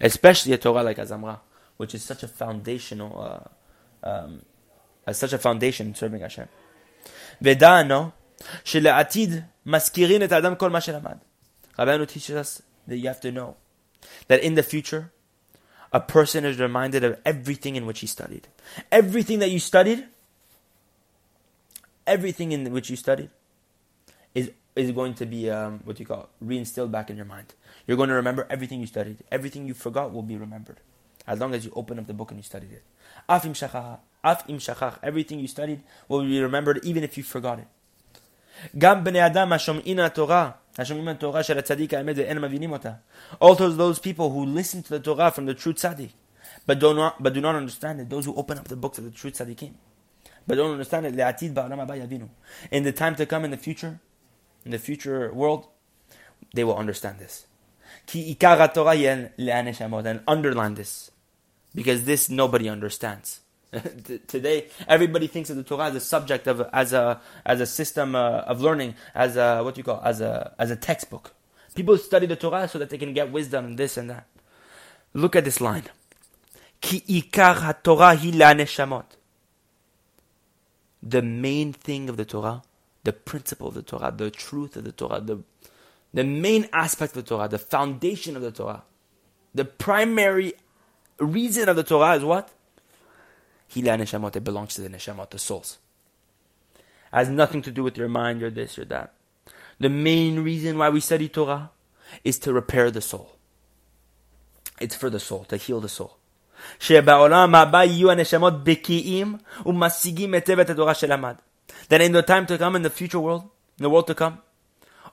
Especially 0.00 0.52
a 0.52 0.58
Torah 0.58 0.82
like 0.82 0.98
Azamra, 0.98 1.40
which 1.76 1.94
is 1.94 2.02
such 2.02 2.22
a 2.22 2.28
foundational, 2.28 3.50
uh, 4.04 4.08
um, 4.08 4.42
as 5.06 5.18
such 5.18 5.32
a 5.32 5.38
foundation 5.38 5.88
in 5.88 5.94
serving 5.94 6.20
Hashem. 6.20 6.48
ודענו 7.42 8.10
שלעתיד 8.64 9.30
מזכירים 9.66 10.22
את 10.22 10.32
האדם 10.32 10.54
כל 10.54 10.70
מה 10.70 10.80
שלמד. 10.80 11.16
רבנו 11.78 12.04
teaches 12.06 12.36
us 12.36 12.62
that 12.88 12.96
you 12.96 13.08
have 13.08 13.20
to 13.20 13.32
know 13.32 13.56
that 14.28 14.40
in 14.42 14.54
the 14.54 14.62
future, 14.62 15.12
a 15.92 16.00
person 16.00 16.44
is 16.44 16.58
reminded 16.58 17.04
of 17.04 17.18
everything 17.24 17.76
in 17.76 17.86
which 17.86 18.00
he 18.00 18.06
studied. 18.06 18.48
Everything 18.90 19.38
that 19.40 19.50
you 19.50 19.58
studied, 19.58 20.06
everything 22.06 22.52
in 22.52 22.72
which 22.72 22.88
you 22.90 22.96
studied, 22.96 23.30
is 24.34 24.50
is 24.76 24.90
going 24.92 25.14
to 25.14 25.26
be 25.26 25.50
um, 25.50 25.80
what 25.84 26.00
you 26.00 26.06
call 26.06 26.28
reinstilled 26.44 26.90
back 26.90 27.10
in 27.10 27.16
your 27.16 27.26
mind. 27.26 27.54
You're 27.86 27.96
going 27.96 28.08
to 28.08 28.14
remember 28.14 28.46
everything 28.48 28.80
you 28.80 28.86
studied. 28.86 29.18
Everything 29.30 29.66
you 29.66 29.74
forgot 29.74 30.12
will 30.12 30.22
be 30.22 30.36
remembered, 30.36 30.80
as 31.26 31.40
long 31.40 31.54
as 31.54 31.64
you 31.64 31.72
open 31.74 31.98
up 31.98 32.06
the 32.06 32.14
book 32.14 32.30
and 32.30 32.38
you 32.38 32.44
studied 32.44 32.72
it. 32.72 32.82
Af 33.28 33.44
im 33.44 33.52
shachach, 33.52 34.98
everything 35.02 35.40
you 35.40 35.48
studied 35.48 35.82
will 36.08 36.22
be 36.22 36.40
remembered, 36.40 36.80
even 36.84 37.02
if 37.02 37.16
you 37.16 37.22
forgot 37.22 37.58
it. 37.58 37.66
גם 38.78 39.04
בני 39.04 39.26
אדם 39.26 39.52
השומעים 39.52 39.98
התורה, 39.98 40.50
השומעים 40.78 41.08
התורה 41.08 41.42
של 41.42 41.58
הצדיק 41.58 41.94
האמת 41.94 42.16
ואין 42.18 42.38
מבינים 42.38 42.72
אותה. 42.72 42.92
Also 43.40 43.70
those 43.70 43.98
people 43.98 44.30
who 44.30 44.44
listen 44.44 44.82
to 44.82 44.88
the 44.88 45.00
Torah 45.00 45.30
from 45.30 45.46
the 45.46 45.54
true 45.54 45.72
tzaddik, 45.72 46.10
but 46.66 46.78
do 46.78 46.94
not, 46.94 47.22
but 47.22 47.34
do 47.34 47.40
not 47.40 47.54
understand 47.56 48.00
it, 48.00 48.10
those 48.10 48.24
who 48.24 48.34
open 48.36 48.58
up 48.58 48.68
the 48.68 48.76
books 48.76 48.98
of 48.98 49.04
the 49.04 49.10
true 49.10 49.30
tzaddikim, 49.30 49.72
but 50.46 50.56
don't 50.56 50.70
understand 50.70 51.06
it, 51.06 51.14
לעתיד 51.16 51.54
בעולם 51.54 51.80
הבא 51.80 51.96
יבינו. 51.96 52.28
In 52.70 52.84
the 52.84 52.92
time 52.92 53.16
to 53.16 53.26
come, 53.26 53.44
in 53.44 53.50
the 53.50 53.56
future, 53.56 53.98
in 54.67 54.71
the 54.71 54.77
future 54.77 55.33
world, 55.33 55.67
they 56.53 56.65
will 56.65 56.75
understand 56.75 57.19
this. 57.19 57.47
And 58.13 58.37
underline 60.27 60.73
this. 60.75 61.11
Because 61.73 62.03
this 62.03 62.29
nobody 62.29 62.67
understands. 62.67 63.39
Today, 64.27 64.67
everybody 64.87 65.27
thinks 65.27 65.49
of 65.49 65.55
the 65.55 65.63
Torah 65.63 65.85
as 65.85 65.95
a 65.95 65.99
subject 65.99 66.47
of 66.47 66.61
as 66.73 66.93
a 66.93 67.21
as 67.45 67.61
a 67.61 67.65
system 67.65 68.15
uh, 68.15 68.51
of 68.51 68.61
learning, 68.61 68.95
as 69.13 69.35
a 69.35 69.61
what 69.61 69.75
do 69.75 69.79
you 69.79 69.83
call 69.83 70.01
as 70.03 70.21
a 70.21 70.53
as 70.57 70.71
a 70.71 70.75
textbook. 70.75 71.33
People 71.75 71.97
study 71.97 72.25
the 72.25 72.35
Torah 72.35 72.67
so 72.67 72.79
that 72.79 72.89
they 72.89 72.97
can 72.97 73.13
get 73.13 73.31
wisdom 73.31 73.65
and 73.65 73.77
this 73.77 73.97
and 73.97 74.09
that. 74.09 74.25
Look 75.13 75.35
at 75.35 75.45
this 75.45 75.61
line. 75.61 75.83
Ki 76.81 77.03
ikar 77.07 77.83
Torah 77.83 78.15
hi 78.15 79.03
The 81.03 81.21
main 81.21 81.73
thing 81.73 82.09
of 82.09 82.17
the 82.17 82.25
Torah 82.25 82.63
the 83.06 83.12
principle 83.12 83.68
of 83.68 83.74
the 83.74 83.82
Torah, 83.82 84.12
the 84.16 84.30
truth 84.30 84.76
of 84.76 84.84
the 84.84 84.92
Torah, 84.92 85.20
the 85.20 85.42
the 86.14 86.24
main 86.24 86.68
aspect 86.72 87.16
of 87.16 87.24
the 87.24 87.28
Torah, 87.28 87.48
the 87.48 87.58
foundation 87.58 88.36
of 88.36 88.42
the 88.42 88.50
Torah, 88.50 88.82
the 89.54 89.64
primary 89.64 90.52
reason 91.18 91.68
of 91.68 91.76
the 91.76 91.82
Torah 91.82 92.16
is 92.16 92.24
what? 92.24 92.50
Hila 93.74 93.98
neshamot, 93.98 94.36
it 94.36 94.44
belongs 94.44 94.74
to 94.74 94.82
the 94.82 94.90
neshamot, 94.90 95.30
the 95.30 95.38
souls. 95.38 95.78
It 96.76 96.82
has 97.12 97.28
nothing 97.30 97.62
to 97.62 97.70
do 97.70 97.82
with 97.82 97.96
your 97.96 98.08
mind 98.08 98.42
or 98.42 98.50
this 98.50 98.78
or 98.78 98.84
that. 98.86 99.14
The 99.80 99.88
main 99.88 100.40
reason 100.40 100.76
why 100.76 100.90
we 100.90 101.00
study 101.00 101.28
Torah 101.28 101.70
is 102.24 102.38
to 102.40 102.52
repair 102.52 102.90
the 102.90 103.00
soul. 103.00 103.36
It's 104.80 104.94
for 104.94 105.08
the 105.08 105.20
soul, 105.20 105.44
to 105.44 105.56
heal 105.56 105.80
the 105.80 105.88
soul. 105.88 106.18
שבעולם 106.80 107.54
הבא 107.54 107.84
יהיו 107.84 108.10
הנשמות 108.10 108.64
בקיאים 108.64 109.36
ומשיגים 109.66 110.34
היטב 110.34 110.58
את 110.58 110.70
התורה 110.70 110.94
שלמד. 110.94 111.34
That 111.89 112.01
in 112.01 112.11
the 112.11 112.21
time 112.21 112.45
to 112.47 112.57
come, 112.57 112.75
in 112.75 112.81
the 112.81 112.89
future 112.89 113.19
world, 113.19 113.43
in 113.77 113.83
the 113.83 113.89
world 113.89 114.07
to 114.07 114.15
come, 114.15 114.39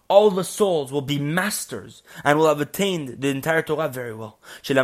all 0.09 0.31
the 0.31 0.45
souls 0.45 0.93
will 0.93 1.01
be 1.01 1.19
masters 1.19 2.03
and 2.25 2.39
will 2.39 2.49
have 2.49 2.61
attained 2.61 3.21
the 3.21 3.29
entire 3.29 3.63
Torah 3.63 3.89
very 3.89 4.15
well. 4.15 4.39
The 4.67 4.75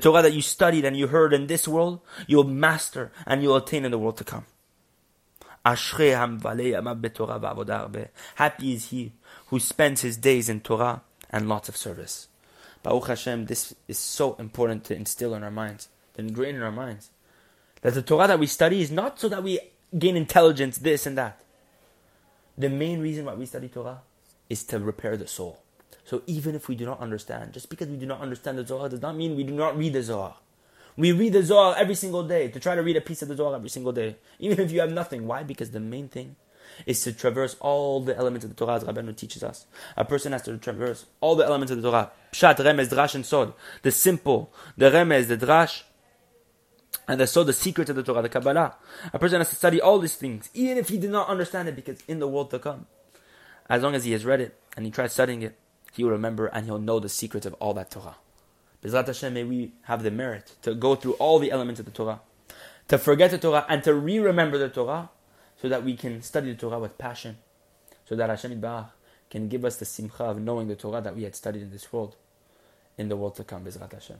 Torah 0.00 0.22
that 0.22 0.32
you 0.32 0.42
studied 0.42 0.84
and 0.84 0.96
you 0.96 1.06
heard 1.06 1.32
in 1.32 1.46
this 1.46 1.66
world, 1.66 2.00
you'll 2.26 2.44
master 2.44 3.10
and 3.26 3.42
you'll 3.42 3.56
attain 3.56 3.84
in 3.84 3.90
the 3.90 3.98
world 3.98 4.18
to 4.18 4.24
come. 4.24 4.44
Happy 8.34 8.72
is 8.72 8.90
he 8.90 9.12
who 9.46 9.60
spends 9.60 10.00
his 10.02 10.16
days 10.16 10.48
in 10.48 10.60
Torah 10.60 11.02
and 11.30 11.48
lots 11.48 11.68
of 11.68 11.76
service. 11.76 12.28
Baruch 12.82 13.08
Hashem, 13.08 13.46
this 13.46 13.74
is 13.88 13.98
so 13.98 14.34
important 14.36 14.84
to 14.84 14.94
instill 14.94 15.34
in 15.34 15.42
our 15.42 15.50
minds, 15.50 15.88
to 16.14 16.22
ingrain 16.22 16.54
in 16.54 16.62
our 16.62 16.72
minds. 16.72 17.10
That 17.82 17.94
the 17.94 18.02
Torah 18.02 18.26
that 18.28 18.38
we 18.38 18.46
study 18.46 18.80
is 18.82 18.90
not 18.90 19.18
so 19.20 19.28
that 19.28 19.42
we 19.42 19.58
gain 19.98 20.16
intelligence, 20.16 20.78
this 20.78 21.06
and 21.06 21.16
that. 21.18 21.40
The 22.56 22.68
main 22.68 23.00
reason 23.00 23.24
why 23.24 23.34
we 23.34 23.46
study 23.46 23.68
Torah 23.68 24.02
is 24.48 24.64
to 24.64 24.78
repair 24.78 25.16
the 25.16 25.26
soul. 25.26 25.62
So 26.04 26.22
even 26.26 26.54
if 26.54 26.68
we 26.68 26.74
do 26.74 26.84
not 26.84 27.00
understand, 27.00 27.52
just 27.52 27.70
because 27.70 27.88
we 27.88 27.96
do 27.96 28.06
not 28.06 28.20
understand 28.20 28.58
the 28.58 28.66
Zohar 28.66 28.88
does 28.88 29.02
not 29.02 29.16
mean 29.16 29.36
we 29.36 29.44
do 29.44 29.54
not 29.54 29.76
read 29.76 29.92
the 29.92 30.02
Zohar. 30.02 30.36
We 30.96 31.12
read 31.12 31.32
the 31.32 31.42
Zohar 31.42 31.76
every 31.76 31.94
single 31.94 32.24
day, 32.24 32.48
to 32.48 32.60
try 32.60 32.74
to 32.74 32.82
read 32.82 32.96
a 32.96 33.00
piece 33.00 33.22
of 33.22 33.28
the 33.28 33.36
Zohar 33.36 33.54
every 33.54 33.68
single 33.68 33.92
day, 33.92 34.16
even 34.38 34.58
if 34.60 34.72
you 34.72 34.80
have 34.80 34.92
nothing. 34.92 35.26
Why? 35.26 35.42
Because 35.44 35.70
the 35.70 35.80
main 35.80 36.08
thing 36.08 36.36
is 36.86 37.02
to 37.04 37.12
traverse 37.12 37.56
all 37.60 38.00
the 38.00 38.16
elements 38.16 38.44
of 38.44 38.50
the 38.50 38.56
Torah 38.56 38.76
as 38.76 38.84
Rabbeinu 38.84 39.16
teaches 39.16 39.42
us. 39.42 39.66
A 39.96 40.04
person 40.04 40.32
has 40.32 40.42
to 40.42 40.56
traverse 40.58 41.06
all 41.20 41.36
the 41.36 41.44
elements 41.44 41.70
of 41.70 41.80
the 41.80 41.88
Torah. 41.88 42.10
Pshat, 42.32 42.56
Remez, 42.56 42.88
Drash, 42.88 43.14
and 43.14 43.24
Sod. 43.24 43.52
The 43.82 43.90
simple, 43.90 44.52
the 44.76 44.90
Remez, 44.90 45.28
the 45.28 45.36
Drash, 45.36 45.82
and 47.06 47.20
the 47.20 47.26
so 47.26 47.44
the 47.44 47.52
secret 47.52 47.88
of 47.88 47.96
the 47.96 48.02
Torah, 48.02 48.22
the 48.22 48.28
Kabbalah. 48.28 48.76
A 49.12 49.18
person 49.18 49.40
has 49.40 49.50
to 49.50 49.56
study 49.56 49.80
all 49.80 49.98
these 49.98 50.16
things, 50.16 50.50
even 50.54 50.78
if 50.78 50.88
he 50.88 50.98
did 50.98 51.10
not 51.10 51.28
understand 51.28 51.68
it, 51.68 51.76
because 51.76 52.00
in 52.06 52.18
the 52.18 52.28
world 52.28 52.50
to 52.50 52.58
come, 52.58 52.86
as 53.68 53.82
long 53.82 53.94
as 53.94 54.04
he 54.04 54.12
has 54.12 54.24
read 54.24 54.40
it 54.40 54.58
and 54.76 54.84
he 54.84 54.92
tries 54.92 55.12
studying 55.12 55.42
it, 55.42 55.56
he 55.92 56.04
will 56.04 56.10
remember 56.10 56.46
and 56.46 56.66
he'll 56.66 56.78
know 56.78 57.00
the 57.00 57.08
secrets 57.08 57.46
of 57.46 57.54
all 57.54 57.74
that 57.74 57.90
Torah. 57.90 58.16
Bezrat 58.82 59.06
Hashem, 59.06 59.34
may 59.34 59.44
we 59.44 59.72
have 59.82 60.02
the 60.02 60.10
merit 60.10 60.54
to 60.62 60.74
go 60.74 60.94
through 60.94 61.12
all 61.14 61.38
the 61.38 61.50
elements 61.50 61.80
of 61.80 61.86
the 61.86 61.92
Torah, 61.92 62.20
to 62.88 62.98
forget 62.98 63.30
the 63.30 63.38
Torah 63.38 63.66
and 63.68 63.84
to 63.84 63.94
re-remember 63.94 64.56
the 64.58 64.68
Torah, 64.68 65.10
so 65.60 65.68
that 65.68 65.84
we 65.84 65.94
can 65.96 66.22
study 66.22 66.50
the 66.52 66.58
Torah 66.58 66.78
with 66.78 66.96
passion, 66.96 67.36
so 68.08 68.16
that 68.16 68.30
Hashem 68.30 68.58
Yitbarach 68.58 68.90
can 69.28 69.48
give 69.48 69.64
us 69.64 69.76
the 69.76 69.84
simcha 69.84 70.24
of 70.24 70.40
knowing 70.40 70.68
the 70.68 70.76
Torah 70.76 71.00
that 71.02 71.14
we 71.14 71.24
had 71.24 71.36
studied 71.36 71.62
in 71.62 71.70
this 71.70 71.92
world, 71.92 72.16
in 72.96 73.08
the 73.08 73.16
world 73.16 73.36
to 73.36 73.44
come. 73.44 73.64
Bezrat 73.64 73.92
Hashem. 73.92 74.16